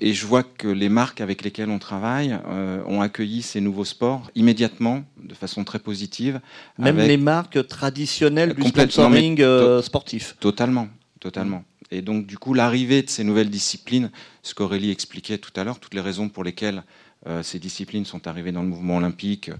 [0.00, 3.84] Et je vois que les marques avec lesquelles on travaille euh, ont accueilli ces nouveaux
[3.84, 6.40] sports immédiatement, de façon très positive.
[6.78, 10.36] Même les marques traditionnelles du sponsoring euh, sportif.
[10.40, 10.88] Totalement,
[11.20, 11.64] totalement.
[11.90, 14.10] Et donc, du coup, l'arrivée de ces nouvelles disciplines,
[14.42, 16.82] ce qu'Aurélie expliquait tout à l'heure, toutes les raisons pour lesquelles
[17.26, 19.50] euh, ces disciplines sont arrivées dans le mouvement olympique,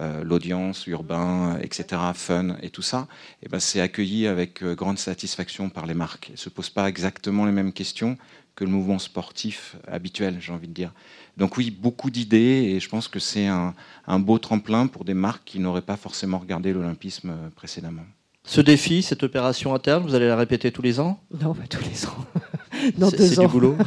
[0.00, 3.06] euh, l'audience, urbain, etc., fun et tout ça,
[3.42, 6.28] et eh ben, c'est accueilli avec euh, grande satisfaction par les marques.
[6.28, 8.16] Elles ne se posent pas exactement les mêmes questions
[8.54, 10.92] que le mouvement sportif habituel, j'ai envie de dire.
[11.36, 13.74] Donc oui, beaucoup d'idées et je pense que c'est un,
[14.18, 18.06] beau tremplin pour des marques qui n'auraient pas forcément regardé l'olympisme euh, précédemment.
[18.44, 21.20] Ce défi, cette opération interne, vous allez la répéter tous les ans?
[21.42, 22.24] Non, pas tous les ans.
[22.96, 23.42] dans deux ans.
[23.42, 23.76] du boulot?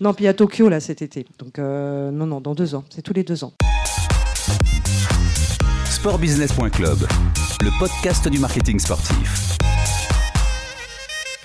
[0.00, 1.24] Non, puis à Tokyo, là, cet été.
[1.38, 2.84] Donc, non, non, dans deux ans.
[2.90, 3.54] C'est tous les deux ans
[6.04, 6.98] sportbusiness.club,
[7.62, 9.56] le podcast du marketing sportif.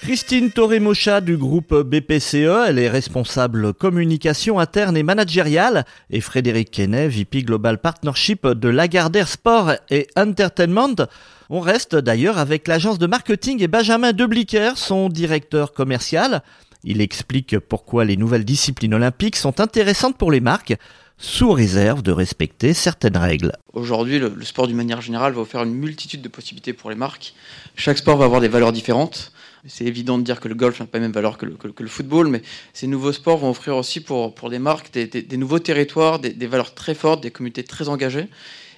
[0.01, 7.07] Christine Torremocha du groupe BPCE, elle est responsable communication interne et managériale, et Frédéric Quesnet,
[7.07, 11.07] VP Global Partnership de Lagardère Sport et Entertainment.
[11.49, 16.43] On reste d'ailleurs avec l'agence de marketing et Benjamin Debliquer, son directeur commercial.
[16.83, 20.75] Il explique pourquoi les nouvelles disciplines olympiques sont intéressantes pour les marques
[21.19, 23.51] sous réserve de respecter certaines règles.
[23.73, 27.33] Aujourd'hui, le, sport d'une manière générale va offrir une multitude de possibilités pour les marques.
[27.75, 29.33] Chaque sport va avoir des valeurs différentes.
[29.67, 32.29] C'est évident de dire que le golf n'a pas les mêmes valeurs que le, football,
[32.29, 36.47] mais ces nouveaux sports vont offrir aussi pour, pour les marques des, nouveaux territoires, des,
[36.47, 38.27] valeurs très fortes, des communautés très engagées.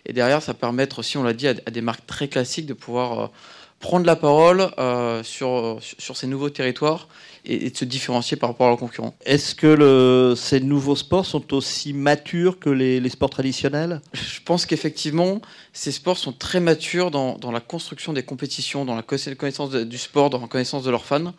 [0.07, 3.19] Et derrière, ça permet aussi, on l'a dit, à, des marques très classiques de pouvoir
[3.19, 3.27] euh,
[3.79, 7.07] prendre la parole euh, sur, sur ces nouveaux territoires
[7.45, 9.15] et, de se différencier par rapport à leurs concurrents.
[9.25, 14.01] Est-ce que le, ces nouveaux sports sont aussi matures que les, sports traditionnels?
[14.13, 15.41] Je pense qu'effectivement,
[15.73, 19.97] ces sports sont très matures dans, dans, la construction des compétitions, dans la connaissance du
[19.97, 21.33] sport, dans la connaissance de leurs fans.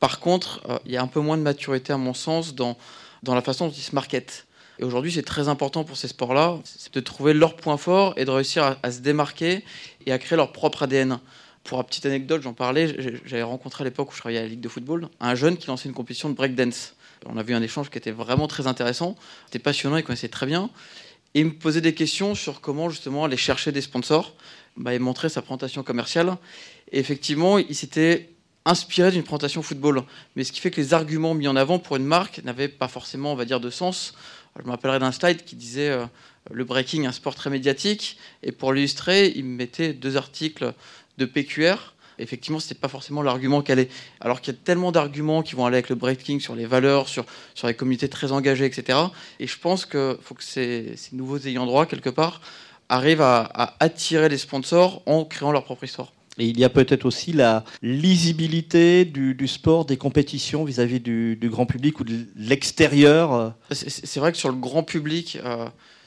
[0.00, 2.76] Par contre, euh, il y a un peu moins de maturité, à mon sens, dans,
[3.22, 4.46] dans la façon dont ils se marketent.
[4.78, 6.58] Et aujourd'hui, c'est très important pour ces sports-là,
[6.92, 9.64] de trouver leur point fort et de réussir à, à se démarquer
[10.04, 11.18] et à créer leur propre ADN.
[11.66, 14.48] Pour une petite anecdote, j'en parlais, j'avais rencontré à l'époque où je travaillais à la
[14.48, 16.94] Ligue de football un jeune qui lançait une compétition de breakdance.
[17.26, 20.46] On a vu un échange qui était vraiment très intéressant, c'était passionnant, il connaissait très
[20.46, 20.70] bien.
[21.34, 24.36] Et il me posait des questions sur comment justement aller chercher des sponsors.
[24.76, 26.36] Bah, il montrait sa présentation commerciale.
[26.92, 28.30] Et effectivement, il s'était
[28.64, 30.04] inspiré d'une présentation football.
[30.36, 32.86] Mais ce qui fait que les arguments mis en avant pour une marque n'avaient pas
[32.86, 34.14] forcément, on va dire, de sens.
[34.56, 36.06] Je me rappellerai d'un slide qui disait euh,
[36.50, 38.18] le breaking, un sport très médiatique.
[38.44, 40.72] Et pour l'illustrer, il me mettait deux articles
[41.18, 43.90] de PQR, effectivement, ce n'est pas forcément l'argument qu'elle est.
[44.20, 47.08] Alors qu'il y a tellement d'arguments qui vont aller avec le breaking sur les valeurs,
[47.08, 47.24] sur,
[47.54, 48.98] sur les communautés très engagées, etc.
[49.40, 52.40] Et je pense qu'il faut que ces, nouveaux ayants droit, quelque part,
[52.88, 56.12] arrivent à, attirer les sponsors en créant leur propre histoire.
[56.38, 61.64] Et il y a peut-être aussi la lisibilité du, sport, des compétitions vis-à-vis du, grand
[61.64, 63.54] public ou de l'extérieur.
[63.70, 65.66] C'est vrai que sur le grand public, euh,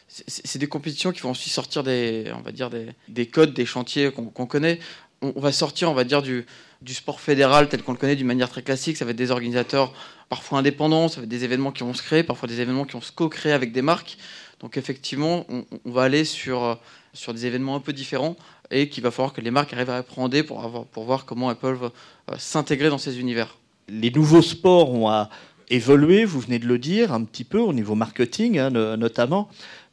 [0.09, 2.69] c'est des compétitions qui vont aussi sortir des, on va dire
[3.07, 4.79] des, codes, des chantiers qu'on connaît.
[5.21, 6.45] On, va sortir, on va dire, du,
[6.87, 8.97] sport fédéral tel qu'on le connaît d'une manière très classique.
[8.97, 9.93] Ça va être des organisateurs
[10.27, 12.93] parfois indépendants, ça va être des événements qui vont se créer, parfois des événements qui
[12.93, 14.17] vont se co-créer avec des marques.
[14.59, 16.79] Donc effectivement, on, va aller sur,
[17.27, 18.35] des événements un peu différents
[18.71, 21.57] et qu'il va falloir que les marques arrivent à appréhender pour, pour voir comment elles
[21.57, 21.91] peuvent
[22.29, 23.57] euh, s'intégrer dans ces univers.
[23.87, 25.27] Les nouveaux sports ont
[25.69, 29.49] évolué, vous venez de le dire, un petit peu au niveau marketing hein, notamment.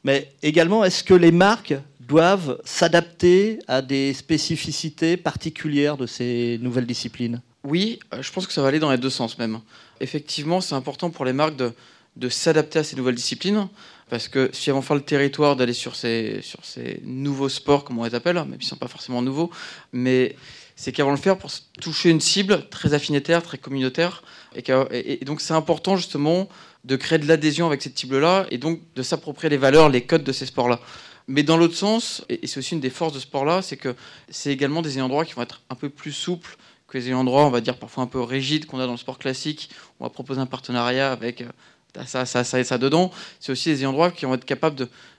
[0.07, 6.87] Mais également, est-ce que les marques doivent s'adapter à des spécificités particulières de ces nouvelles
[6.87, 7.43] disciplines?
[7.65, 9.59] Oui, euh, je pense que ça va aller dans les deux sens même.
[10.01, 13.67] Effectivement, c'est important pour les marques de, s'adapter à ces nouvelles disciplines,
[14.09, 17.83] parce que si elles vont faire le territoire d'aller sur ces, sur ces nouveaux sports,
[17.83, 19.51] comme on les appelle, même s'ils ne sont pas forcément nouveaux,
[19.93, 20.37] mais
[20.77, 24.23] c'est qu'elles vont le faire pour toucher une cible très affinitaire, très communautaire.
[24.55, 26.49] Et, donc c'est important justement
[26.87, 30.23] de créer de l'adhésion avec cette cible-là et donc de s'approprier les valeurs, les codes
[30.23, 30.81] de ces sports-là.
[31.27, 33.97] Mais dans l'autre sens, et c'est aussi une des forces de ce sport-là, c'est que
[34.31, 37.51] c'est également des ayants qui vont être un peu plus souples que les ayants on
[37.51, 39.69] va dire parfois un peu rigides qu'on a dans le sport classique.
[39.99, 43.11] On va proposer un partenariat avec euh, ça, ça, ça et ça dedans.
[43.41, 44.77] C'est aussi des ayants qui vont être capables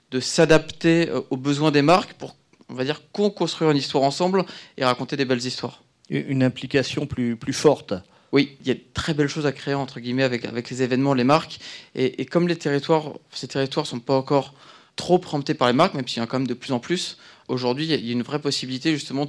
[0.10, 2.38] de, s'adapter euh, aux besoins des marques pour
[2.70, 4.44] on va dire, co-construire une histoire ensemble
[4.78, 5.84] et raconter des belles histoires.
[6.10, 7.94] Une implication plus forte.
[8.32, 10.84] Oui, il y a de très belles choses à créer entre guillemets avec, avec les
[10.84, 11.60] événements, les marques.
[11.96, 14.54] Et, comme les territoires, ces territoires ne sont pas encore
[14.96, 16.80] trop préemptés par les marques, même s'il y en a quand même de plus en
[16.80, 19.28] plus, aujourd'hui il y a une vraie possibilité justement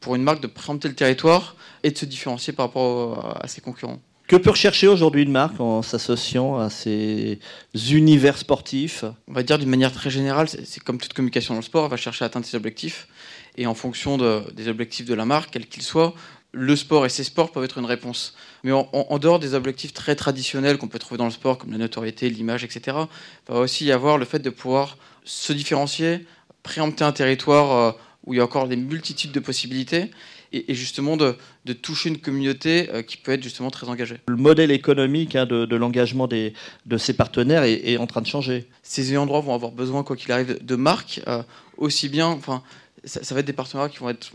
[0.00, 3.60] pour une marque de préempter le territoire et de se différencier par rapport à ses
[3.60, 4.00] concurrents.
[4.28, 7.40] Que peut rechercher aujourd'hui une marque en s'associant à ces
[7.90, 9.04] univers sportifs?
[9.26, 11.90] On va dire d'une manière très générale, c'est comme toute communication dans le sport, elle
[11.90, 13.08] va chercher à atteindre ses objectifs.
[13.56, 16.14] Et en fonction des objectifs de la marque, quels qu'ils soient,
[16.52, 18.34] le sport et ses sports peuvent être une réponse.
[18.64, 21.78] Mais en, dehors des objectifs très traditionnels qu'on peut trouver dans le sport, comme la
[21.78, 22.96] notoriété, l'image, etc.,
[23.48, 26.26] il va aussi y avoir le fait de pouvoir se différencier,
[26.62, 27.92] préempter un territoire euh,
[28.24, 30.10] où il y a encore des multitudes de possibilités
[30.52, 31.36] et, justement de,
[31.82, 34.16] toucher une communauté euh, qui peut être justement très engagée.
[34.26, 38.66] Le modèle économique hein, de, l'engagement de ces partenaires est, en train de changer.
[38.82, 41.42] Ces endroits vont avoir besoin, quoi qu'il arrive, de marques, euh,
[41.76, 42.62] aussi bien, enfin,
[43.04, 44.30] ça, va être des partenariats qui vont être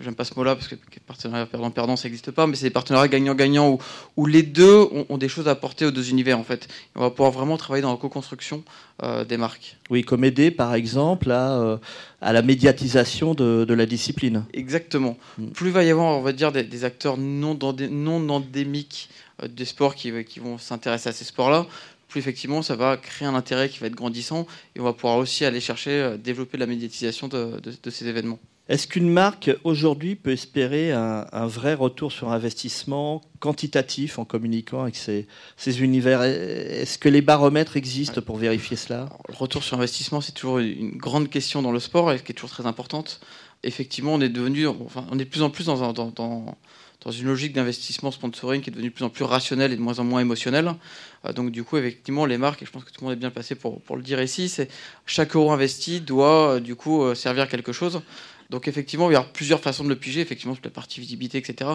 [0.00, 0.74] j'aime pas ce mot-là parce que
[1.06, 3.78] partenariat perdant-perdant ça n'existe pas, mais c'est des partenariats gagnant-gagnant où,
[4.16, 6.68] où, les deux ont, des choses à apporter aux deux univers en fait.
[6.94, 8.62] on va pouvoir vraiment travailler dans la co-construction
[9.02, 9.76] euh, des marques.
[9.90, 11.76] Oui, comme aider par exemple à, euh,
[12.20, 14.44] à la médiatisation de, de, la discipline.
[14.52, 15.16] Exactement.
[15.38, 15.46] Mm.
[15.48, 17.58] Plus il va y avoir, on va dire, des, acteurs non,
[17.90, 19.08] non endémiques
[19.42, 21.66] euh, des sports qui, qui vont s'intéresser à ces sports-là,
[22.08, 25.16] plus effectivement ça va créer un intérêt qui va être grandissant et on va pouvoir
[25.16, 28.38] aussi aller chercher, développer la médiatisation de, de ces événements.
[28.72, 34.96] Est-ce qu'une marque aujourd'hui peut espérer un, vrai retour sur investissement quantitatif en communiquant avec
[34.96, 35.26] ces,
[35.82, 36.22] univers?
[36.22, 39.10] Est-ce que les baromètres existent pour vérifier cela?
[39.28, 42.34] Le retour sur investissement, c'est toujours une grande question dans le sport et qui est
[42.34, 43.20] toujours très importante.
[43.62, 46.56] Effectivement, on est devenu, enfin, on est de plus en plus dans,
[47.10, 49.98] une logique d'investissement sponsoring qui est devenue de plus en plus rationnelle et de moins
[49.98, 50.72] en moins émotionnelle.
[51.26, 53.20] Euh, donc du coup, effectivement, les marques, et je pense que tout le monde est
[53.20, 54.70] bien placé pour, le dire ici, c'est
[55.04, 58.00] chaque euro investi doit euh, du coup euh, servir quelque chose.
[58.52, 61.38] Donc effectivement, il y a plusieurs façons de le piger, effectivement, sur la partie visibilité,
[61.38, 61.70] etc.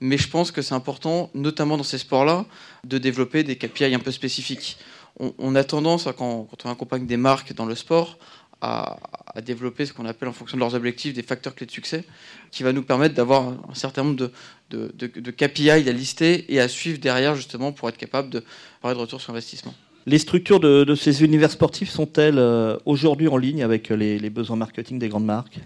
[0.00, 2.44] Mais je pense que c'est important, notamment dans ces sports-là,
[2.84, 4.76] de développer des KPI un peu spécifiques.
[5.18, 8.18] On, a tendance, quand, quand on accompagne des marques dans le sport,
[8.60, 8.98] à,
[9.42, 12.04] développer ce qu'on appelle en fonction de leurs objectifs des facteurs clés de succès,
[12.50, 14.30] qui va nous permettre d'avoir un certain nombre
[14.68, 18.44] de, KPI à lister et à suivre derrière justement pour être capable de
[18.82, 19.74] parler de retour sur investissement.
[20.04, 24.98] Les structures de, ces univers sportifs sont-elles euh, aujourd'hui en ligne avec les besoins marketing
[24.98, 25.58] des grandes marques?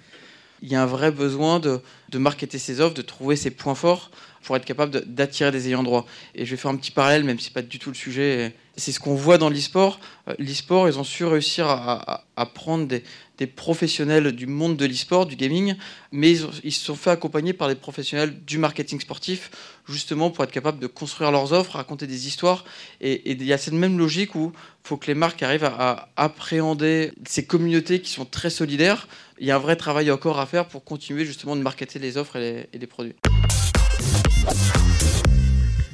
[0.62, 3.75] Il y a un vrai besoin de, de marketer ses offres, de trouver ses points
[3.75, 4.11] forts
[4.42, 6.07] pour être capable d'attirer des ayants droit.
[6.35, 7.94] Et je vais faire un petit parallèle, même si ce n'est pas du tout le
[7.94, 8.55] sujet.
[8.77, 10.01] C'est ce qu'on voit dans l'e-sport.
[10.29, 13.05] Euh, l'e-sport, ils ont su réussir à, prendre des,
[13.46, 15.74] professionnels du monde de l'e-sport, du gaming,
[16.11, 16.33] mais
[16.64, 19.50] ils, se sont fait accompagner par des professionnels du marketing sportif,
[19.88, 22.64] justement pour être capable de construire leurs offres, raconter des histoires.
[23.00, 26.09] Et, il y a cette même logique où il faut que les marques arrivent à,
[26.16, 29.09] appréhender ces communautés qui sont très solidaires.
[29.38, 32.16] Il y a un vrai travail encore à faire pour continuer justement de marketer les
[32.16, 33.14] offres et les produits.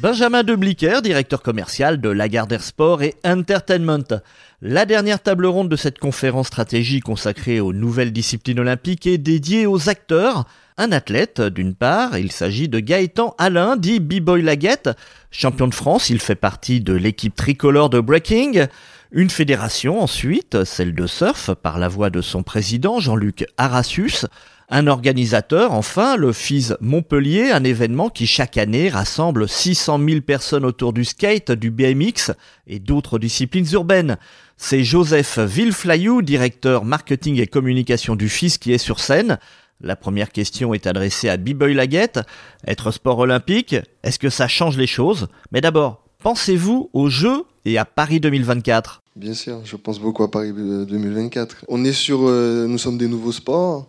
[0.00, 4.20] Benjamin Debliquer, directeur commercial de Lagardère Sport et Entertainment.
[4.62, 9.66] La dernière table ronde de cette conférence stratégie consacrée aux nouvelles disciplines olympiques est dédiée
[9.66, 10.46] aux acteurs.
[10.76, 14.90] Un athlète, d'une part, il s'agit de Gaëtan Alain, dit B-Boy Laguette.
[15.32, 18.68] Champion de France, il fait partie de l'équipe tricolore de breaking.
[19.10, 24.26] Une fédération ensuite, celle de surf, par la voix de son président Jean-Luc Arassus.
[24.70, 30.66] Un organisateur, enfin, le FIS Montpellier, un événement qui chaque année rassemble 600 000 personnes
[30.66, 32.32] autour du skate, du BMX
[32.66, 34.18] et d'autres disciplines urbaines.
[34.58, 39.38] C'est Joseph Villeflayou, directeur marketing et communication du FIS, qui est sur scène.
[39.80, 42.20] La première question est adressée à B-Boy Laguette.
[42.66, 45.28] Être sport olympique, est-ce que ça change les choses?
[45.50, 50.30] Mais d'abord, pensez-vous aux Jeux et à Paris 2024 Bien sûr, je pense beaucoup à
[50.30, 51.64] Paris 2024.
[51.68, 53.88] On est sur, euh, nous sommes des nouveaux sports.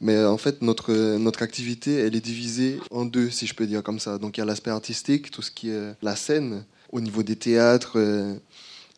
[0.00, 3.82] Mais en fait, notre, notre activité, elle est divisée en deux, si je peux dire
[3.82, 4.18] comme ça.
[4.18, 7.36] Donc il y a l'aspect artistique, tout ce qui est la scène, au niveau des
[7.36, 8.34] théâtres, euh,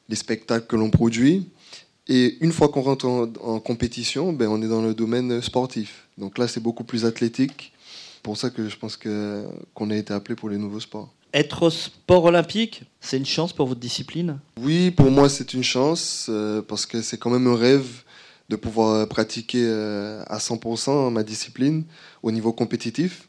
[0.08, 1.48] les spectacles que l'on produit.
[2.08, 6.06] Et une fois qu'on rentre en, compétition, ben, on est dans le domaine sportif.
[6.18, 7.72] Donc là, c'est beaucoup plus athlétique.
[8.22, 11.12] Pour ça que je pense que, qu'on a été appelé pour les nouveaux sports.
[11.34, 14.38] Être sport olympique, c'est une chance pour votre discipline?
[14.60, 18.04] Oui, pour moi, c'est une chance euh, parce que c'est quand même un rêve
[18.48, 21.84] de pouvoir pratiquer euh, à 100% ma discipline
[22.22, 23.28] au niveau compétitif.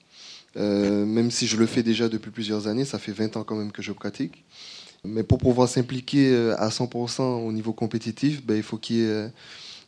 [0.56, 3.56] Euh, même si je le fais déjà depuis plusieurs années, ça fait 20 ans quand
[3.56, 4.44] même que je pratique.
[5.04, 9.02] Mais pour pouvoir s'impliquer euh, à 100% au niveau compétitif, ben, il faut qu'il y
[9.04, 9.32] ait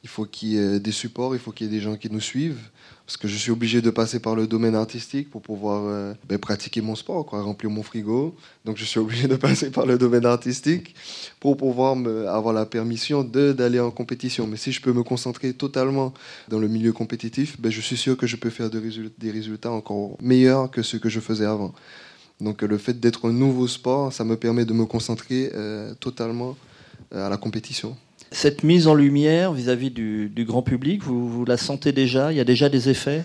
[0.04, 2.10] il faut qu'il y ait des supports, il faut qu'il y ait des gens qui
[2.10, 2.70] nous suivent.
[3.06, 6.38] Parce que je suis obligé de passer par le domaine artistique pour pouvoir euh, ben,
[6.38, 8.36] pratiquer mon sport, quoi, remplir mon frigo.
[8.66, 10.94] Donc je suis obligé de passer par le domaine artistique
[11.40, 14.46] pour pouvoir avoir la permission d'aller en compétition.
[14.46, 16.14] Mais si je peux me concentrer totalement
[16.50, 20.16] dans le milieu compétitif, ben, je suis sûr que je peux faire des résultats encore
[20.22, 21.74] meilleurs que ceux que je faisais avant.
[22.42, 26.56] Donc le fait d'être un nouveau sport, ça me permet de me concentrer euh, totalement
[27.14, 27.98] euh, à la compétition.
[28.32, 32.32] Cette mise en lumière vis-à-vis du, grand public, vous, la sentez déjà?
[32.32, 33.24] Il y a déjà des effets?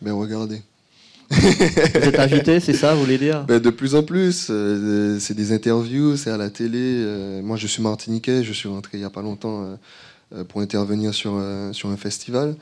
[0.00, 0.62] Ben regardez.
[1.30, 3.44] vous êtes invité, c'est ça, vous voulez dire?
[3.44, 4.48] Ben, De plus en plus.
[4.50, 6.78] Euh, c'est des interviews, c'est à la télé.
[6.78, 9.76] Euh, moi, je suis martiniquais, je suis rentré il n'y a pas longtemps
[10.34, 11.40] euh, pour intervenir sur,
[11.72, 12.56] sur un festival.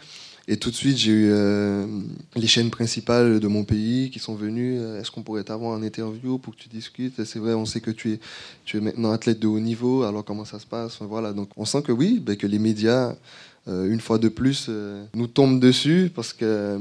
[0.53, 1.87] Et tout de suite, j'ai eu euh,
[2.35, 4.81] les chaînes principales de mon pays qui sont venues.
[4.81, 7.23] Euh, est-ce qu'on pourrait t'avoir en interview pour que tu discutes?
[7.23, 8.21] C'est vrai, on sait que tu es,
[8.65, 10.03] tu es maintenant athlète de haut niveau.
[10.03, 10.99] Alors comment ça se passe?
[11.03, 11.33] Voilà.
[11.33, 13.15] Donc on sent que oui, ben, que les médias,
[13.69, 14.69] euh, une fois de plus,
[15.15, 16.81] nous tombent dessus parce que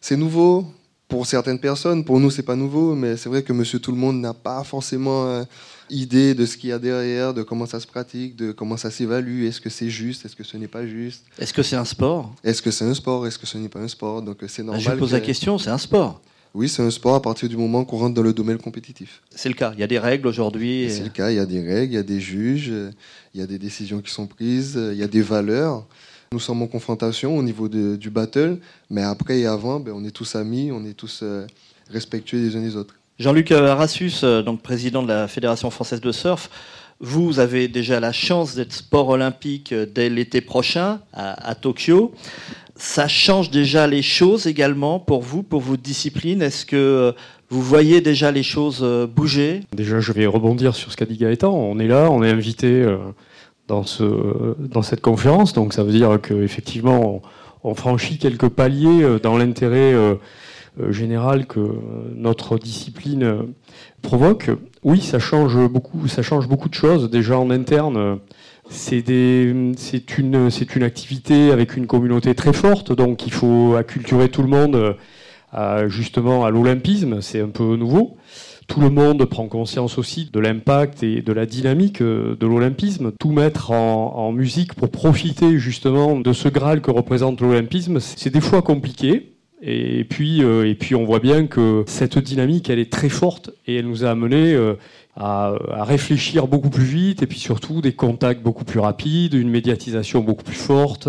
[0.00, 0.64] c'est nouveau
[1.08, 2.04] pour certaines personnes.
[2.04, 4.62] Pour nous, c'est pas nouveau, mais c'est vrai que Monsieur Tout le Monde n'a pas
[4.62, 5.44] forcément
[5.90, 8.90] idée de ce qu'il y a derrière, de comment ça se pratique, de comment ça
[8.90, 9.44] s'évalue.
[9.44, 11.24] Est-ce que c'est juste Est-ce que ce n'est pas juste?
[11.38, 12.34] Est-ce que c'est un sport?
[12.42, 14.22] Est-ce que c'est un sport Est-ce que ce n'est pas un sport?
[14.22, 14.82] Donc c'est normal.
[14.82, 16.20] je pose la question, c'est un sport.
[16.52, 19.22] Oui, c'est un sport à partir du moment qu'on rentre dans le domaine compétitif.
[19.34, 19.72] C'est le cas.
[19.74, 20.88] Il y a des règles aujourd'hui.
[20.90, 21.30] C'est le cas.
[21.30, 22.72] Il y a des règles, il y a des juges,
[23.34, 25.86] il y a des décisions qui sont prises, il y a des valeurs.
[26.32, 30.12] Nous sommes en confrontation au niveau du battle, mais après et avant, ben, on est
[30.12, 31.44] tous amis, on est tous euh,
[31.90, 32.94] respectueux les uns des autres.
[33.20, 36.48] Jean-Luc Arassus, euh, donc président de la Fédération française de surf,
[37.00, 42.12] Vous avez déjà la chance d'être sport olympique dès l'été prochain à, Tokyo.
[42.76, 46.40] Ça change déjà les choses également pour vous, pour vos disciplines?
[46.40, 47.14] Est-ce que
[47.50, 48.82] vous voyez déjà les choses
[49.14, 49.60] bouger?
[49.74, 51.52] Déjà, je vais rebondir sur ce qu'a dit Gaëtan.
[51.52, 52.84] On est là, on est invité
[53.66, 53.84] dans,
[54.58, 57.22] dans cette conférence, donc ça veut dire qu'effectivement,
[57.64, 59.94] on franchit quelques paliers dans l'intérêt
[60.78, 61.60] euh, général que
[62.14, 63.42] notre discipline euh,
[64.02, 64.50] provoque,
[64.84, 67.10] oui, ça change beaucoup, ça change beaucoup de choses.
[67.10, 68.18] Déjà en interne,
[68.68, 69.74] c'est une,
[70.82, 74.96] activité avec une communauté très forte, donc il faut acculturer tout le monde
[75.52, 78.16] à, justement à l'olympisme, c'est un peu nouveau.
[78.70, 83.10] Tout le monde prend conscience aussi de l'impact et de la dynamique euh, de l'olympisme.
[83.18, 88.40] Tout mettre en, musique pour profiter justement de ce Graal que représente l'olympisme, c'est des
[88.40, 89.34] fois compliqué.
[89.62, 93.50] Et puis, euh, et puis on voit bien que cette dynamique, elle est très forte
[93.66, 94.74] et elle nous a amené euh,
[95.16, 95.54] à,
[95.84, 100.44] réfléchir beaucoup plus vite et puis surtout des contacts beaucoup plus rapides, une médiatisation beaucoup
[100.44, 101.08] plus forte,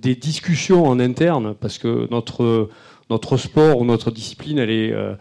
[0.00, 2.70] des discussions en interne parce que notre,
[3.10, 5.14] notre sport ou notre discipline, elle est, euh,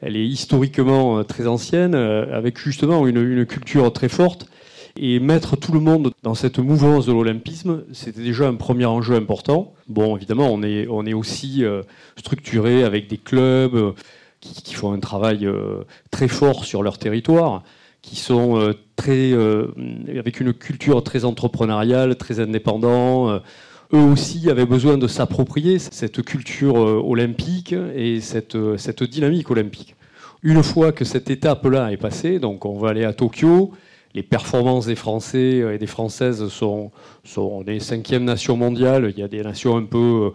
[0.00, 4.46] elle est historiquement très ancienne avec justement une culture très forte
[4.96, 9.14] et mettre tout le monde dans cette mouvance de l'olympisme, c'était déjà un premier enjeu
[9.14, 9.72] important.
[9.88, 11.82] Bon, évidemment, on est, on est aussi euh,
[12.16, 13.92] structuré avec des clubs euh,
[14.40, 17.62] qui, font un travail euh, très fort sur leur territoire,
[18.02, 19.32] qui sont très,
[20.18, 23.36] avec une culture très entrepreneuriale, très indépendant.
[23.92, 29.94] eux aussi avaient besoin de s'approprier cette culture olympique et cette, cette dynamique olympique.
[30.42, 33.70] Une fois que cette étape-là est passée, donc on va aller à Tokyo,
[34.14, 36.90] les performances des Français et des Françaises sont,
[37.24, 39.12] sont des cinquièmes nations mondiales.
[39.14, 40.32] Il y a des nations un peu,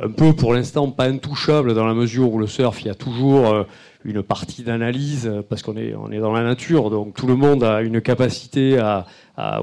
[0.00, 2.94] un peu pour l'instant pas intouchables dans la mesure où le surf, il y a
[2.94, 3.64] toujours euh,
[4.04, 6.90] une partie d'analyse parce qu'on est, on est dans la nature.
[6.90, 9.06] Donc tout le monde a une capacité à,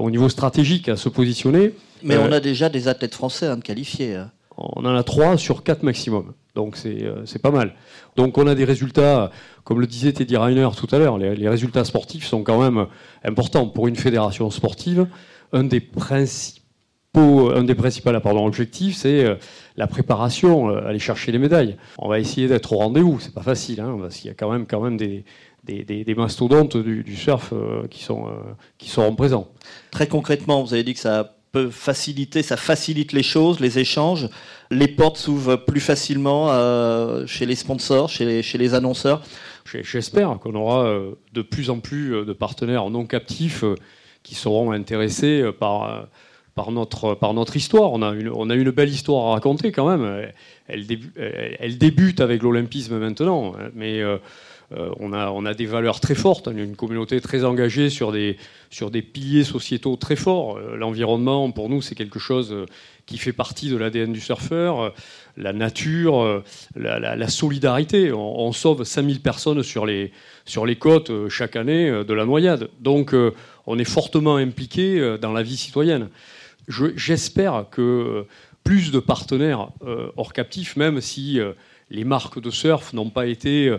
[0.00, 1.74] au niveau stratégique à se positionner.
[2.02, 4.16] Mais on euh, a déjà des athlètes français à me qualifier.
[4.16, 4.30] Hein.
[4.56, 6.32] On en a trois sur quatre maximum.
[6.54, 7.74] Donc euh, c'est pas mal.
[8.16, 9.30] Donc on a des résultats,
[9.64, 12.86] comme le disait Teddy Reiner tout à l'heure, les, résultats sportifs sont quand même
[13.24, 15.06] importants pour une fédération sportive.
[15.52, 19.34] Un des principaux, un des principaux pardon, objectifs, c'est euh,
[19.76, 21.76] la préparation, euh, aller chercher les médailles.
[21.98, 24.50] On va essayer d'être au rendez-vous, c'est pas facile, hein, parce qu'il y a quand
[24.50, 25.24] même, quand même des,
[26.16, 27.52] mastodontes du, surf
[27.90, 28.26] qui, sont,
[28.78, 29.48] qui seront présents.
[29.90, 34.28] Très concrètement, vous avez dit que ça peut faciliter, ça facilite les choses, les échanges.
[34.70, 39.22] Les portes s'ouvrent plus facilement euh, chez les sponsors, chez les, annonceurs.
[39.66, 43.64] J'espère qu'on aura euh, de plus en plus euh, de partenaires non captifs
[44.22, 46.06] qui seront intéressés par,
[46.54, 47.92] par, notre, par notre histoire.
[47.92, 50.28] On a, une, on a une belle histoire à raconter quand même.
[50.68, 50.86] Elle,
[51.76, 54.00] débute, avec l'olympisme maintenant, hein, mais
[54.98, 58.12] on, a, on a des valeurs très fortes, on a une communauté très engagée sur
[58.12, 58.36] des,
[58.70, 60.56] sur des piliers sociétaux très forts.
[60.56, 62.66] Euh, l'environnement, pour nous, c'est quelque chose euh,
[63.06, 64.94] qui fait partie de l'ADN du surfeur.
[65.36, 66.42] La nature,
[66.76, 68.12] la, solidarité.
[68.12, 70.12] On, sauve 5000 personnes sur les,
[70.44, 72.68] sur les côtes chaque année de la noyade.
[72.80, 73.14] Donc,
[73.66, 76.10] on est fortement impliqué dans la vie citoyenne.
[76.68, 78.24] J'espère que
[78.62, 79.70] plus de partenaires
[80.16, 81.40] hors captifs, même si
[81.90, 83.74] les marques de surf n'ont pas été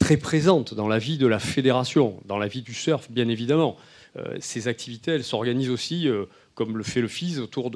[0.00, 3.76] très présente dans la vie de la fédération, dans la vie du surf, bien évidemment.
[4.16, 6.24] Euh, ces activités, elles s'organisent aussi, euh,
[6.56, 7.70] comme le fait le FIS, autour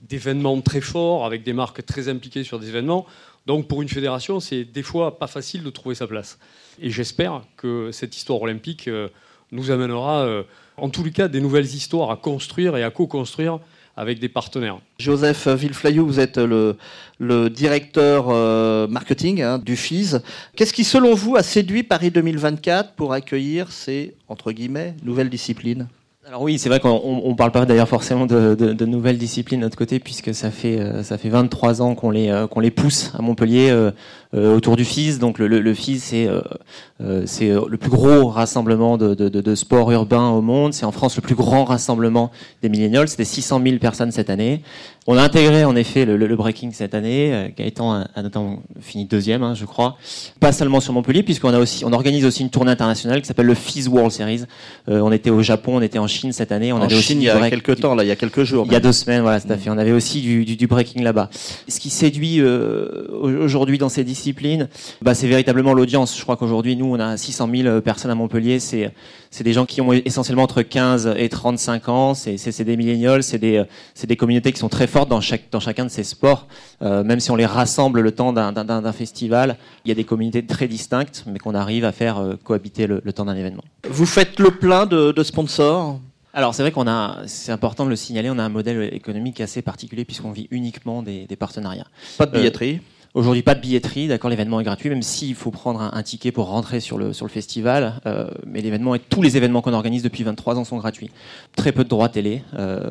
[0.00, 3.04] d'événements très forts, avec des marques très impliquées sur des événements.
[3.44, 6.38] Donc pour une fédération, c'est des fois pas facile de trouver sa place.
[6.80, 9.08] Et j'espère que cette histoire olympique euh,
[9.52, 10.42] nous amènera,
[10.78, 13.60] en tous les cas, des nouvelles histoires à construire et à co-construire
[13.96, 14.78] avec des partenaires.
[14.98, 16.76] Joseph Villeflayou, vous êtes le,
[17.18, 20.16] le directeur euh, marketing hein, du FIS.
[20.56, 25.86] Qu'est-ce qui, selon vous, a séduit Paris 2024 pour accueillir ces, entre guillemets, nouvelles disciplines?
[26.26, 29.60] Alors oui, c'est vrai qu'on ne parle pas d'ailleurs forcément de, de, de, nouvelles disciplines
[29.60, 32.60] de notre côté, puisque ça fait euh, ça fait 23 ans qu'on les euh, qu'on
[32.60, 33.68] les pousse à Montpellier
[34.34, 35.18] autour du FIS.
[35.18, 36.28] Donc le, le, le FIS, c'est
[37.26, 40.72] c'est le plus gros rassemblement de, de, de, sport urbain au monde.
[40.72, 42.30] C'est en France le plus grand rassemblement
[42.62, 43.08] des millénials.
[43.08, 44.62] C'était 600 000 personnes cette année.
[45.06, 47.52] On a intégré en effet le, le breaking cette année.
[47.56, 49.96] Gaëtan a, a notamment fini deuxième, hein, je crois.
[50.40, 53.46] Pas seulement sur Montpellier, puisqu'on a aussi on organise aussi une tournée internationale qui s'appelle
[53.46, 54.44] le FIS World Series.
[54.88, 56.72] on était au Japon, on était en Chine cette année.
[56.72, 58.44] On en avait Chine, aussi il y a quelques temps, là, il y a quelques
[58.44, 58.64] jours.
[58.66, 59.70] Il y a deux semaines, voilà, tout à fait.
[59.70, 61.30] On avait aussi du, du, du breaking là-bas.
[61.68, 64.23] Ce qui séduit euh, aujourd'hui dans ces disciplines,
[65.02, 66.16] bah, c'est véritablement l'audience.
[66.16, 68.58] Je crois qu'aujourd'hui, nous, on a 600 000 personnes à Montpellier.
[68.60, 68.92] C'est
[69.34, 72.14] c'est des gens qui ont essentiellement entre 15 et 35 ans.
[72.14, 73.64] C'est des millénials, c'est des,
[74.04, 76.46] des communautés qui sont très fortes dans, chaque, dans chacun de ces sports.
[76.82, 80.46] Euh, même si on les rassemble le temps d'un festival, il y a des communautés
[80.46, 83.64] très distinctes, mais qu'on arrive à faire euh, cohabiter le, le temps d'un événement.
[83.90, 85.98] Vous faites le plein de, de sponsors?
[86.32, 89.40] Alors c'est vrai qu'on a, c'est important de le signaler, on a un modèle économique
[89.40, 91.86] assez particulier puisqu'on vit uniquement des, partenariats.
[92.18, 92.80] Pas de billetterie?
[93.14, 96.48] Aujourd'hui, pas de billetterie, d'accord, l'événement est gratuit, même s'il faut prendre un, ticket pour
[96.48, 98.00] rentrer sur le, sur le festival.
[98.06, 101.12] Euh, mais l'événement et tous les événements qu'on organise depuis 23 ans sont gratuits.
[101.54, 102.90] Très peu de droits télé, euh,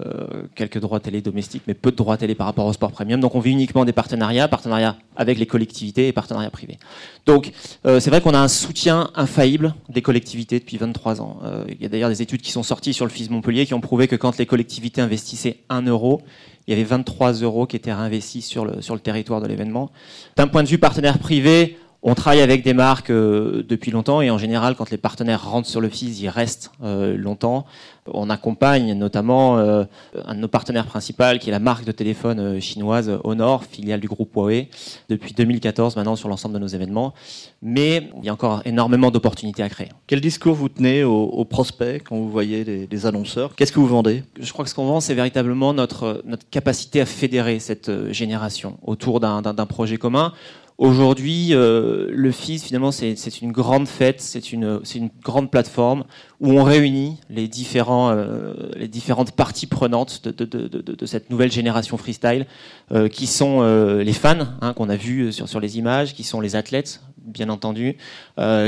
[0.55, 3.19] quelques droits télé domestiques, mais peu de droits télé par rapport au sport premium.
[3.19, 6.79] Donc on vit uniquement des partenariats, partenariats avec les collectivités et partenariats privés.
[7.25, 7.51] Donc
[7.85, 11.39] euh, c'est vrai qu'on a un soutien infaillible des collectivités depuis 23 ans.
[11.67, 13.81] il y a d'ailleurs des études qui sont sorties sur le FIS Montpellier qui ont
[13.81, 16.21] prouvé que quand les collectivités investissaient 1 euro,
[16.67, 19.91] il y avait 23 euros qui étaient réinvestis sur le, sur le territoire de l'événement.
[20.35, 24.29] D'un point de vue partenaire privé, on travaille avec des marques euh, depuis longtemps et
[24.29, 27.65] en général, quand les partenaires rentrent sur le FIS, ils restent euh, longtemps.
[28.07, 29.85] On accompagne notamment euh,
[30.25, 34.09] un de nos partenaires principaux, qui est la marque de téléphone chinoise Honor, filiale du
[34.09, 34.67] groupe Huawei,
[35.07, 37.13] depuis 2014 maintenant sur l'ensemble de nos événements.
[37.61, 39.87] Mais il y a encore énormément d'opportunités à créer.
[40.05, 43.55] Quel discours vous tenez aux, prospects quand vous voyez les, annonceurs?
[43.55, 44.23] Qu'est-ce que vous vendez?
[44.37, 48.77] Je crois que ce qu'on vend, c'est véritablement notre, notre capacité à fédérer cette génération
[48.83, 50.33] autour d'un projet commun.
[50.79, 54.79] Aujourd'hui, euh, le FIS, finalement, c'est une grande fête, c'est une,
[55.23, 56.03] grande plateforme
[56.39, 62.47] où on réunit les, euh, différentes parties prenantes de, cette nouvelle génération freestyle,
[62.91, 63.61] euh, qui sont
[63.97, 67.49] les fans, hein, qu'on a vus sur, sur les images, qui sont les athlètes, bien
[67.49, 67.97] entendu,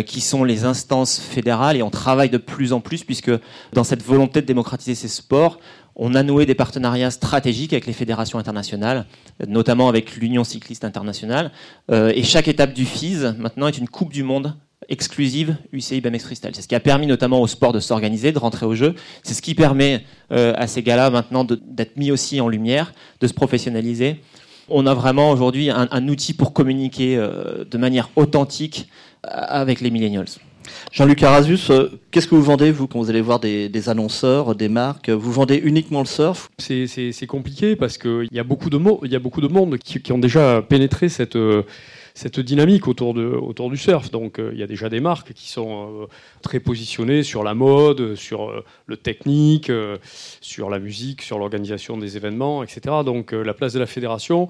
[0.06, 3.32] qui sont les instances fédérales, et on travaille de plus en plus, puisque
[3.74, 5.60] dans cette volonté de démocratiser ces sports,
[5.96, 9.06] on a noué des partenariats stratégiques avec les fédérations internationales,
[9.48, 11.52] notamment avec l'Union cycliste internationale.
[11.92, 14.56] Euh, et chaque étape du FIS, maintenant, est une Coupe du Monde
[14.90, 16.52] exclusive UCI BMX Freestyle.
[16.54, 18.94] C'est ce qui a permis notamment au sport de s'organiser, de rentrer au jeu.
[19.24, 23.28] C'est ce qui permet euh, à ces gars-là maintenant d'être mis aussi en lumière, de
[23.28, 24.22] se professionnaliser.
[24.68, 28.90] On a vraiment aujourd'hui un, outil pour communiquer euh, de manière authentique
[29.24, 30.26] avec les millennials.
[30.92, 34.70] Jean-Luc Arasus, euh, qu'est-ce que vous vendez, vous, quand vous allez voir des, annonceurs, des
[34.70, 35.10] marques?
[35.10, 36.50] Vous vendez uniquement le surf?
[36.58, 40.12] C'est compliqué parce qu'il y, a beaucoup de il y a beaucoup de monde qui,
[40.12, 41.64] ont déjà pénétré cette, euh,
[42.38, 44.10] dynamique autour, du surf.
[44.12, 46.08] Donc euh, il y a déjà des marques qui sont
[46.42, 49.72] très positionnées sur la mode, sur le technique,
[50.40, 52.98] sur la musique, sur l'organisation des événements, etc.
[53.06, 54.48] Donc la place de la fédération,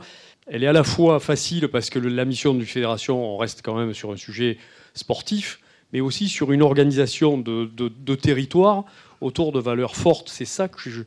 [0.48, 3.76] elle est à la fois facile parce que la mission du fédération, on reste quand
[3.76, 4.58] même sur un sujet
[4.94, 5.60] sportif,
[5.94, 8.86] mais aussi sur une organisation de, territoire
[9.22, 10.30] autour de valeurs fortes.
[10.30, 11.06] C'est ça que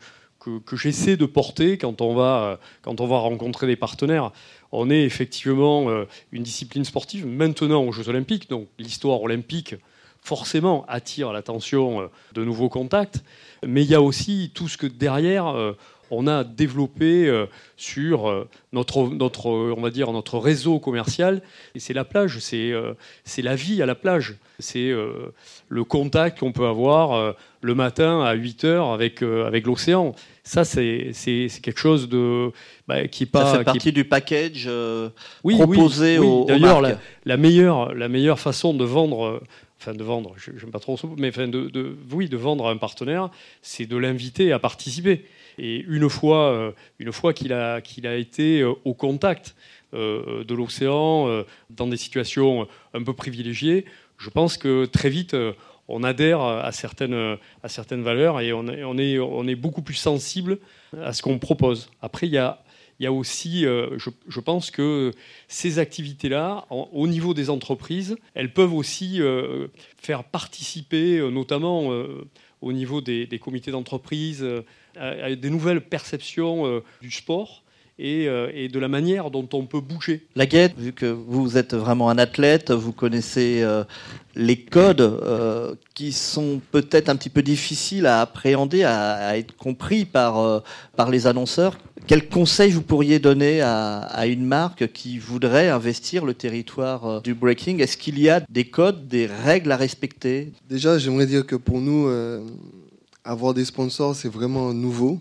[0.65, 4.33] que, j'essaie de porter quand on, va, quand on va rencontrer des partenaires.
[4.73, 9.75] On est effectivement euh, une discipline sportive maintenant aux Jeux Olympiques, donc l'histoire olympique
[10.23, 13.25] forcément attire l'attention euh, de nouveaux contacts,
[13.67, 15.73] mais il y a aussi tout ce que derrière euh,
[16.11, 17.31] on a développé
[17.77, 21.43] sur notre, notre, on va dire, notre réseau commercial.
[21.75, 22.95] Et c'est la plage, c'est euh,
[23.37, 24.37] la vie à la plage.
[24.59, 24.93] C'est
[25.69, 30.15] le contact qu'on peut avoir le matin à 8 heures avec, avec l'océan.
[30.43, 31.13] Ça, c'est
[31.63, 32.51] quelque chose de,
[32.89, 33.53] bah, qui pas.
[33.53, 34.69] Ça fait partie du package
[35.43, 36.83] proposé oui, D'ailleurs,
[37.25, 39.41] la, meilleure, la meilleure façon de vendre
[39.81, 42.71] enfin de vendre, je n'aime pas trop mais enfin de, de, oui, de vendre à
[42.73, 43.31] un partenaire,
[43.63, 45.25] c'est de l'inviter à participer.
[45.59, 49.55] Et une fois, euh, une fois qu'il a, qu'il a été euh, au contact
[49.95, 53.85] euh, de l'océan, dans des situations un peu privilégiées,
[54.19, 55.37] je pense que très vite,
[55.89, 60.59] on adhère à certaines, certaines valeurs et on est, beaucoup plus sensible
[61.01, 61.91] à ce qu'on propose.
[62.03, 62.63] Après, il y a,
[63.01, 65.13] y a aussi, je, je, pense que
[65.47, 69.21] ces activités-là, au niveau des entreprises, elles peuvent aussi
[69.97, 71.91] faire participer, notamment
[72.61, 74.47] au niveau des, comités d'entreprise,
[74.97, 77.63] à, des nouvelles perceptions euh, du sport.
[78.01, 80.25] Euh, et, de la manière dont on peut bouger.
[80.37, 83.83] La guette, vu que vous êtes vraiment un athlète, vous connaissez euh,
[84.37, 85.21] les codes
[85.95, 90.63] qui sont peut-être un petit peu difficiles à appréhender, à, être compris par,
[90.95, 91.77] par les annonceurs.
[92.07, 97.35] Quels conseils vous pourriez donner à, à, une marque qui voudrait investir le territoire du
[97.35, 97.79] breaking?
[97.79, 100.53] Est-ce qu'il y a des codes, des règles à respecter?
[100.69, 102.09] Déjà, j'aimerais dire que pour nous,
[103.25, 105.19] avoir des sponsors, c'est vraiment nouveau.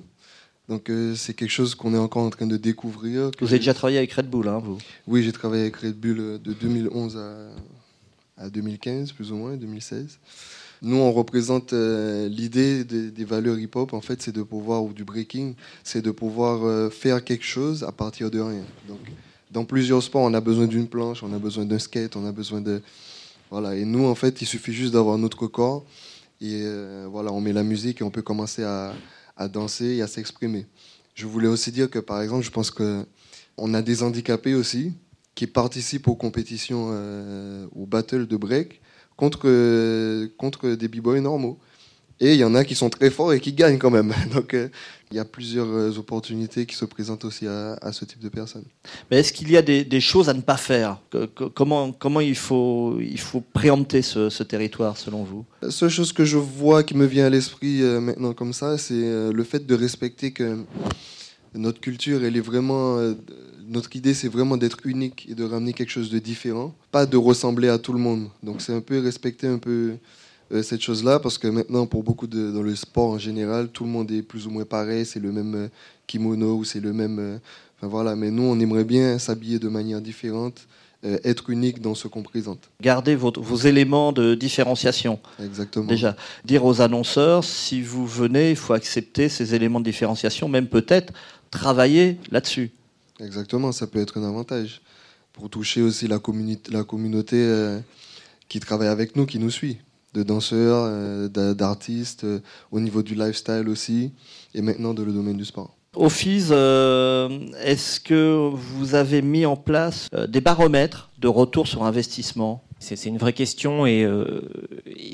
[0.70, 3.32] Donc euh, c'est quelque chose qu'on est encore en train de découvrir.
[3.40, 4.78] Vous avez déjà travaillé avec Red Bull, hein, vous?
[5.08, 9.56] Oui, j'ai travaillé avec Red Bull euh, de 2011 à, à, 2015, plus ou moins,
[9.56, 10.20] 2016.
[10.82, 15.04] Nous, on représente euh, l'idée des, valeurs hip-hop, en fait, c'est de pouvoir, ou du
[15.04, 18.64] breaking, c'est de pouvoir faire quelque chose à partir de rien.
[18.88, 19.00] Donc,
[19.50, 22.32] dans plusieurs sports, on a besoin d'une planche, on a besoin d'un skate, on a
[22.32, 22.82] besoin de...
[23.50, 25.84] Voilà, et nous, en fait, il suffit juste d'avoir notre corps
[26.42, 26.64] et
[27.10, 28.94] voilà, on met la musique et on peut commencer à,
[29.48, 30.66] danser et à s'exprimer.
[31.14, 34.94] Je voulais aussi dire que, par exemple, je pense qu'on a des handicapés aussi
[35.36, 38.82] qui participent aux compétitions, euh, aux battles de break
[39.16, 39.48] contre,
[40.38, 41.60] contre des b-boys normaux.
[42.20, 44.14] Et il y en a qui sont très forts et qui gagnent quand même.
[44.34, 44.70] Donc euh,
[45.12, 48.66] il y a plusieurs euh, opportunités qui se présentent aussi à, ce type de personnes.
[49.10, 51.00] Mais est-ce qu'il y a des, choses à ne pas faire
[51.56, 55.46] Comment, comment il, faut, il faut préempter ce, territoire selon vous?
[55.62, 58.78] La seule chose que je vois qui me vient à l'esprit euh, maintenant comme ça,
[58.78, 60.58] c'est le fait de respecter que
[61.54, 62.98] notre culture, elle est vraiment...
[63.68, 67.18] notre idée, c'est vraiment d'être unique et de ramener quelque chose de différent, pas de
[67.18, 68.28] ressembler à tout le monde.
[68.44, 69.96] Donc c'est un peu respecter un peu
[70.52, 73.84] euh, cette chose-là, parce que maintenant, pour beaucoup de, dans le sport en général, tout
[73.84, 75.68] le monde est plus ou moins pareil, c'est le même euh,
[76.08, 77.20] kimono ou c'est le même.
[77.20, 77.38] Euh,
[77.78, 80.68] enfin voilà, mais nous, on aimerait bien s'habiller de manière différente,
[81.24, 82.70] être unique dans ce qu'on présente.
[82.82, 85.20] Garder vos, vos éléments de différenciation.
[85.42, 85.86] Exactement.
[85.86, 90.68] Déjà, dire aux annonceurs, si vous venez, il faut accepter ces éléments de différenciation, même
[90.68, 91.14] peut-être
[91.52, 92.72] travailler là-dessus.
[93.20, 94.82] Exactement, ça peut être un avantage
[95.34, 96.20] pour toucher aussi la,
[96.72, 97.78] la communauté
[98.50, 99.78] qui travaille avec nous, qui nous suit
[100.14, 102.40] de danseurs, euh, d'artistes, euh,
[102.72, 104.12] au niveau du lifestyle aussi,
[104.54, 105.76] et maintenant dans le domaine du sport.
[106.10, 107.28] FIS, euh,
[107.64, 112.64] est-ce que vous avez mis en place des baromètres de retour sur investissement?
[112.80, 114.08] C'est une vraie question et,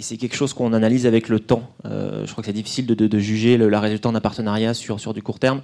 [0.02, 1.72] c'est quelque chose qu'on analyse avec le temps.
[1.86, 5.40] je crois que c'est difficile de, juger le, résultat d'un partenariat sur, sur du court
[5.40, 5.62] terme.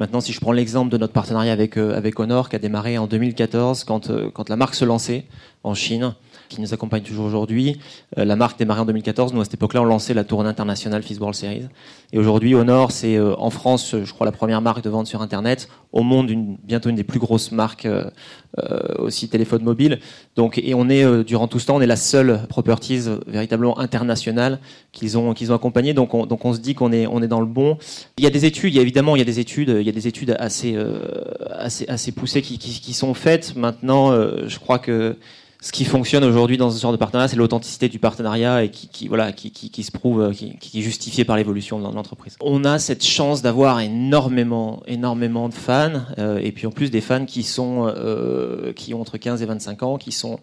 [0.00, 3.06] Maintenant, si je prends l'exemple de notre partenariat avec, avec Honor, qui a démarré en
[3.06, 5.26] 2014, quand, quand la marque se lançait
[5.62, 6.16] en Chine,
[6.48, 7.78] qui nous accompagne toujours aujourd'hui.
[8.18, 9.32] Euh, la marque démarrait en 2014.
[9.32, 11.66] Nous, à cette époque-là, on lançait la tournée internationale FIS World Series.
[12.12, 15.22] Et aujourd'hui, Honor, c'est euh, en France, je crois, la première marque de vente sur
[15.22, 15.68] Internet.
[15.92, 18.10] Au monde, une, bientôt une des plus grosses marques euh,
[18.98, 20.00] aussi téléphone mobile.
[20.34, 24.58] Donc, et on est, durant tout ce temps, on est la seule properties véritablement internationale
[24.92, 25.94] qu'ils ont, qu'ils ont accompagnée.
[25.94, 27.78] Donc, on, donc, on se dit qu'on est, on est dans le bon.
[28.18, 29.86] Il y a des études, il y a évidemment, il y a des études, il
[29.86, 30.76] y a des études assez,
[31.50, 33.56] assez, assez poussées qui, qui, qui sont faites.
[33.56, 35.16] Maintenant, je crois que
[35.60, 39.08] ce qui fonctionne aujourd'hui dans ce genre de partenariat, c'est l'authenticité du partenariat et qui,
[39.08, 42.36] voilà, qui, qui, se prouve, euh, qui, qui, est justifié par l'évolution de l'entreprise.
[42.40, 47.00] On a cette chance d'avoir énormément, énormément de fans, euh, et puis en plus des
[47.00, 50.38] fans qui sont, euh, qui ont entre 15 et 25 ans, qui sont,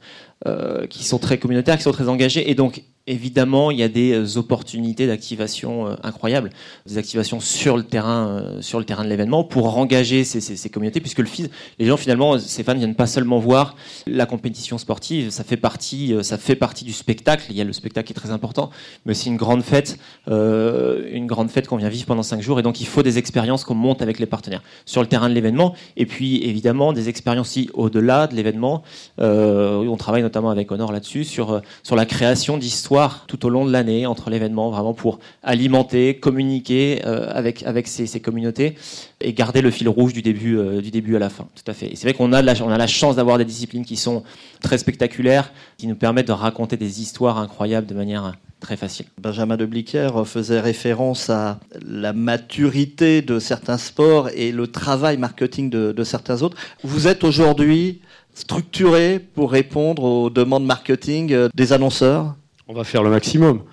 [0.89, 4.13] qui sont très communautaires, qui sont très engagés, et donc Évidemment, il y a des
[4.13, 6.51] euh, opportunités d'activation euh, incroyables,
[6.85, 11.01] des activations sur le terrain, euh, sur le terrain de l'événement pour engager ces, communautés,
[11.01, 11.49] puisque le FIS,
[11.79, 13.75] les gens finalement, ces fans viennent pas seulement voir
[14.07, 17.47] la compétition sportive, ça fait partie, ça fait partie du spectacle.
[17.49, 18.69] Il y a le spectacle qui est très important,
[19.05, 19.97] mais aussi une grande fête,
[20.27, 23.65] une grande fête qu'on vient vivre pendant cinq jours, et donc il faut des expériences
[23.65, 27.47] qu'on monte avec les partenaires sur le terrain de l'événement, et puis évidemment des expériences
[27.49, 28.83] aussi au-delà de l'événement.
[29.17, 32.92] On travaille notamment avec Honor là-dessus sur sur la création d'histoires
[33.27, 38.19] tout au long de l'année entre l'événement, vraiment pour alimenter, communiquer euh, avec, avec ces,
[38.19, 38.75] communautés
[39.21, 41.47] et garder le fil rouge du début, euh, du début à la fin.
[41.55, 41.87] Tout à fait.
[41.87, 44.23] Et c'est vrai qu'on a, la, on a la chance d'avoir des disciplines qui sont
[44.61, 49.07] très spectaculaires, qui nous permettent de raconter des histoires incroyables de manière très facile.
[49.21, 55.69] Benjamin de Bliquer faisait référence à la maturité de certains sports et le travail marketing
[55.69, 56.55] de, de certains autres.
[56.83, 57.99] Vous êtes aujourd'hui
[58.33, 62.35] structuré pour répondre aux demandes marketing euh, des annonceurs?
[62.67, 63.63] On va faire le maximum.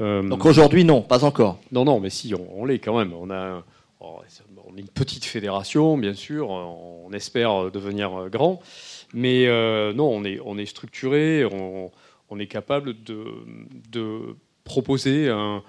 [0.00, 1.58] Euh, Donc aujourd'hui, non, pas encore.
[1.70, 3.12] Non, non, mais si, on, l'est quand même.
[3.12, 3.62] On a,
[4.00, 4.20] oh,
[4.66, 6.50] on est une petite fédération, bien sûr.
[6.50, 8.60] On espère devenir grand.
[9.14, 11.44] Mais euh, non, on est, on est structuré.
[11.44, 11.90] On,
[12.38, 13.26] est capable de,
[13.90, 15.62] de proposer un,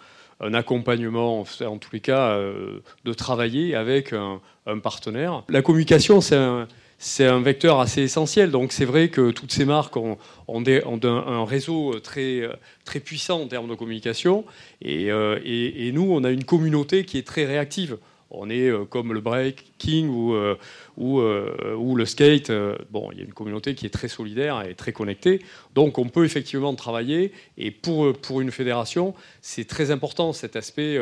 [0.53, 5.43] accompagnement, en tous les cas, euh, de travailler avec un, un partenaire.
[5.49, 6.67] La communication, c'est un
[7.03, 8.49] c'est un vecteur assez essentiel.
[8.49, 12.49] Donc c'est vrai que toutes ces marques ont, un, réseau très,
[12.85, 14.45] très puissant en termes de communication.
[14.85, 17.97] Euh, et, nous, on a une communauté qui est très réactive.
[18.31, 20.55] On est euh, comme le breaking ou, euh,
[20.95, 22.51] ou, ou, le skate.
[22.89, 25.41] bon, il y a une communauté qui est très solidaire et très connectée.
[25.75, 27.33] Donc on peut effectivement travailler.
[27.57, 30.97] Et pour, pour une fédération, c'est très important cet aspect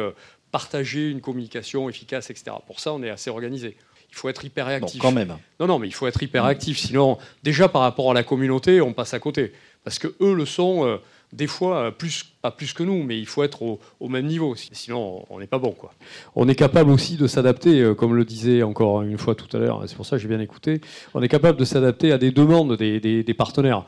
[0.52, 2.58] partager une communication efficace, etc.
[2.66, 3.78] Pour ça, on est assez organisé
[4.12, 5.02] il faut être hyper réactif.
[5.02, 5.38] quand même.
[5.60, 6.78] Non, non, mais il faut être hyper actif.
[6.78, 9.54] Sinon, déjà par rapport à la communauté, on passe à côté.
[9.84, 10.98] Parce que eux le sont, euh,
[11.32, 14.54] des fois, euh, plus, pas plus que nous, mais il faut être au, même niveau.
[14.56, 15.72] Sinon, on n'est pas bon.
[15.72, 15.94] Quoi.
[16.36, 19.60] On est capable aussi de s'adapter, euh, comme le disait encore une fois tout à
[19.60, 20.82] l'heure, c'est pour ça que j'ai bien écouté,
[21.14, 23.86] on est capable de s'adapter à des demandes des, des, partenaires.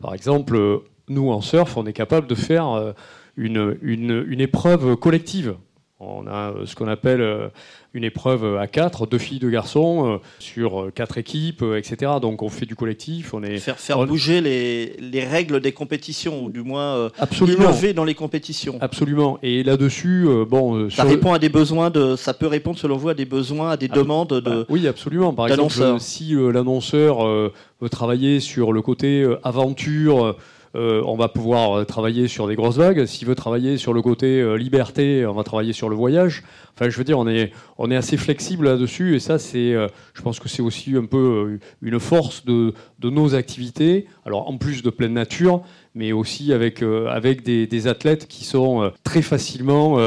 [0.00, 2.94] Par exemple, nous, en surf, on est capable de faire
[3.36, 5.56] une, une, une épreuve collective.
[5.98, 7.50] On a ce qu'on appelle
[7.96, 12.12] une épreuve à quatre, deux filles, deux garçons, euh, sur euh, quatre équipes, euh, etc.
[12.20, 13.32] Donc on fait du collectif.
[13.32, 17.64] On est faire, faire bouger les, les, règles des compétitions, ou du moins Absolument.
[17.64, 18.76] innover dans les compétitions.
[18.82, 19.38] Absolument.
[19.42, 23.14] Et là-dessus, bon, ça répond à des besoins de, ça peut répondre selon vous à
[23.14, 24.40] des besoins, à des ah, demandes de.
[24.40, 25.32] Bah, oui, absolument.
[25.32, 30.36] Par exemple, si l'annonceur veut travailler sur le côté aventure
[30.76, 33.06] euh, on va pouvoir travailler sur des grosses vagues.
[33.06, 36.42] S'il veut travailler sur le côté liberté, on va travailler sur le voyage.
[36.74, 40.22] Enfin, je veux dire, on est, on est assez flexible là-dessus, et ça, c'est, je
[40.22, 44.06] pense que c'est aussi un peu une force de, de, nos activités.
[44.26, 45.62] Alors, en plus de pleine nature,
[45.94, 49.98] mais aussi avec, avec des, athlètes qui sont très facilement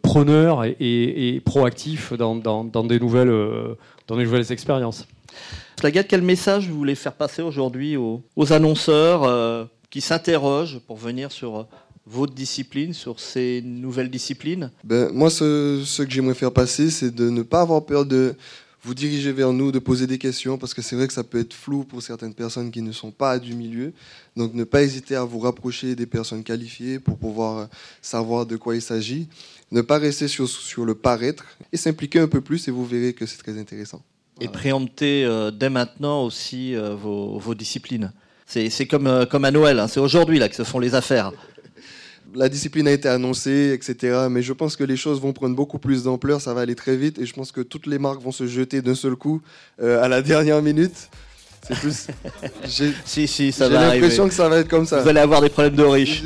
[0.00, 3.32] preneurs et, proactifs dans, dans, des nouvelles,
[4.08, 5.06] dans des nouvelles expériences.
[5.80, 11.32] Slagat, quel message vous voulez faire passer aujourd'hui aux, annonceurs euh, qui s'interrogent pour venir
[11.32, 11.64] sur euh,
[12.06, 17.14] votre discipline, sur ces nouvelles disciplines ben, Moi, ce, ce que j'aimerais faire passer, c'est
[17.14, 18.34] de ne pas avoir peur de
[18.82, 21.40] vous diriger vers nous, de poser des questions, parce que c'est vrai que ça peut
[21.40, 23.92] être flou pour certaines personnes qui ne sont pas du milieu.
[24.36, 27.66] Donc ne pas hésiter à vous rapprocher des personnes qualifiées pour pouvoir euh,
[28.00, 29.28] savoir de quoi il s'agit.
[29.70, 33.12] Ne pas rester sur, sur le paraître et s'impliquer un peu plus et vous verrez
[33.12, 34.02] que c'est très intéressant
[34.40, 38.12] et préempter euh, dès maintenant aussi euh, vos, disciplines.
[38.52, 39.86] C'est comme, euh, comme à Noël, hein.
[39.86, 41.30] c'est aujourd'hui là que se font les affaires.
[42.34, 44.26] La discipline a été annoncée, etc.
[44.28, 46.96] Mais je pense que les choses vont prendre beaucoup plus d'ampleur, ça va aller très
[46.96, 49.40] vite, et je pense que toutes les marques vont se jeter d'un seul coup
[49.80, 51.10] à la dernière minute.
[51.66, 52.06] C'est plus.
[53.04, 53.90] si, si, ça va.
[53.90, 55.02] J'ai l'impression que ça va être comme ça.
[55.02, 56.22] Vous allez avoir des problèmes de riches.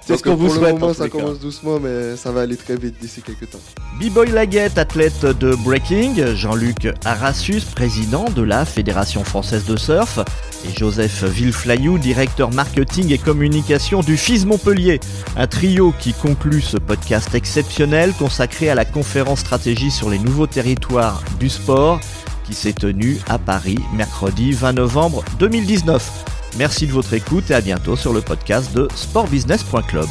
[0.00, 0.74] C'est ce qu'on vous souhaite.
[0.74, 3.60] Le moment, ça commence doucement, mais ça va aller très vite d'ici quelques temps.
[4.00, 10.18] B-Boy Laguette, athlète de breaking, Jean-Luc Arassus, président de la Fédération française de surf,
[10.66, 15.00] et Joseph Villeflayou, directeur marketing et communication du FIS Montpellier.
[15.36, 20.46] Un trio qui conclut ce podcast exceptionnel consacré à la conférence stratégie sur les nouveaux
[20.46, 22.00] territoires du sport
[22.44, 26.24] qui s'est tenu à Paris mercredi 20 novembre 2019.
[26.58, 30.06] Merci de votre écoute et à bientôt sur le podcast de sportbusiness.club.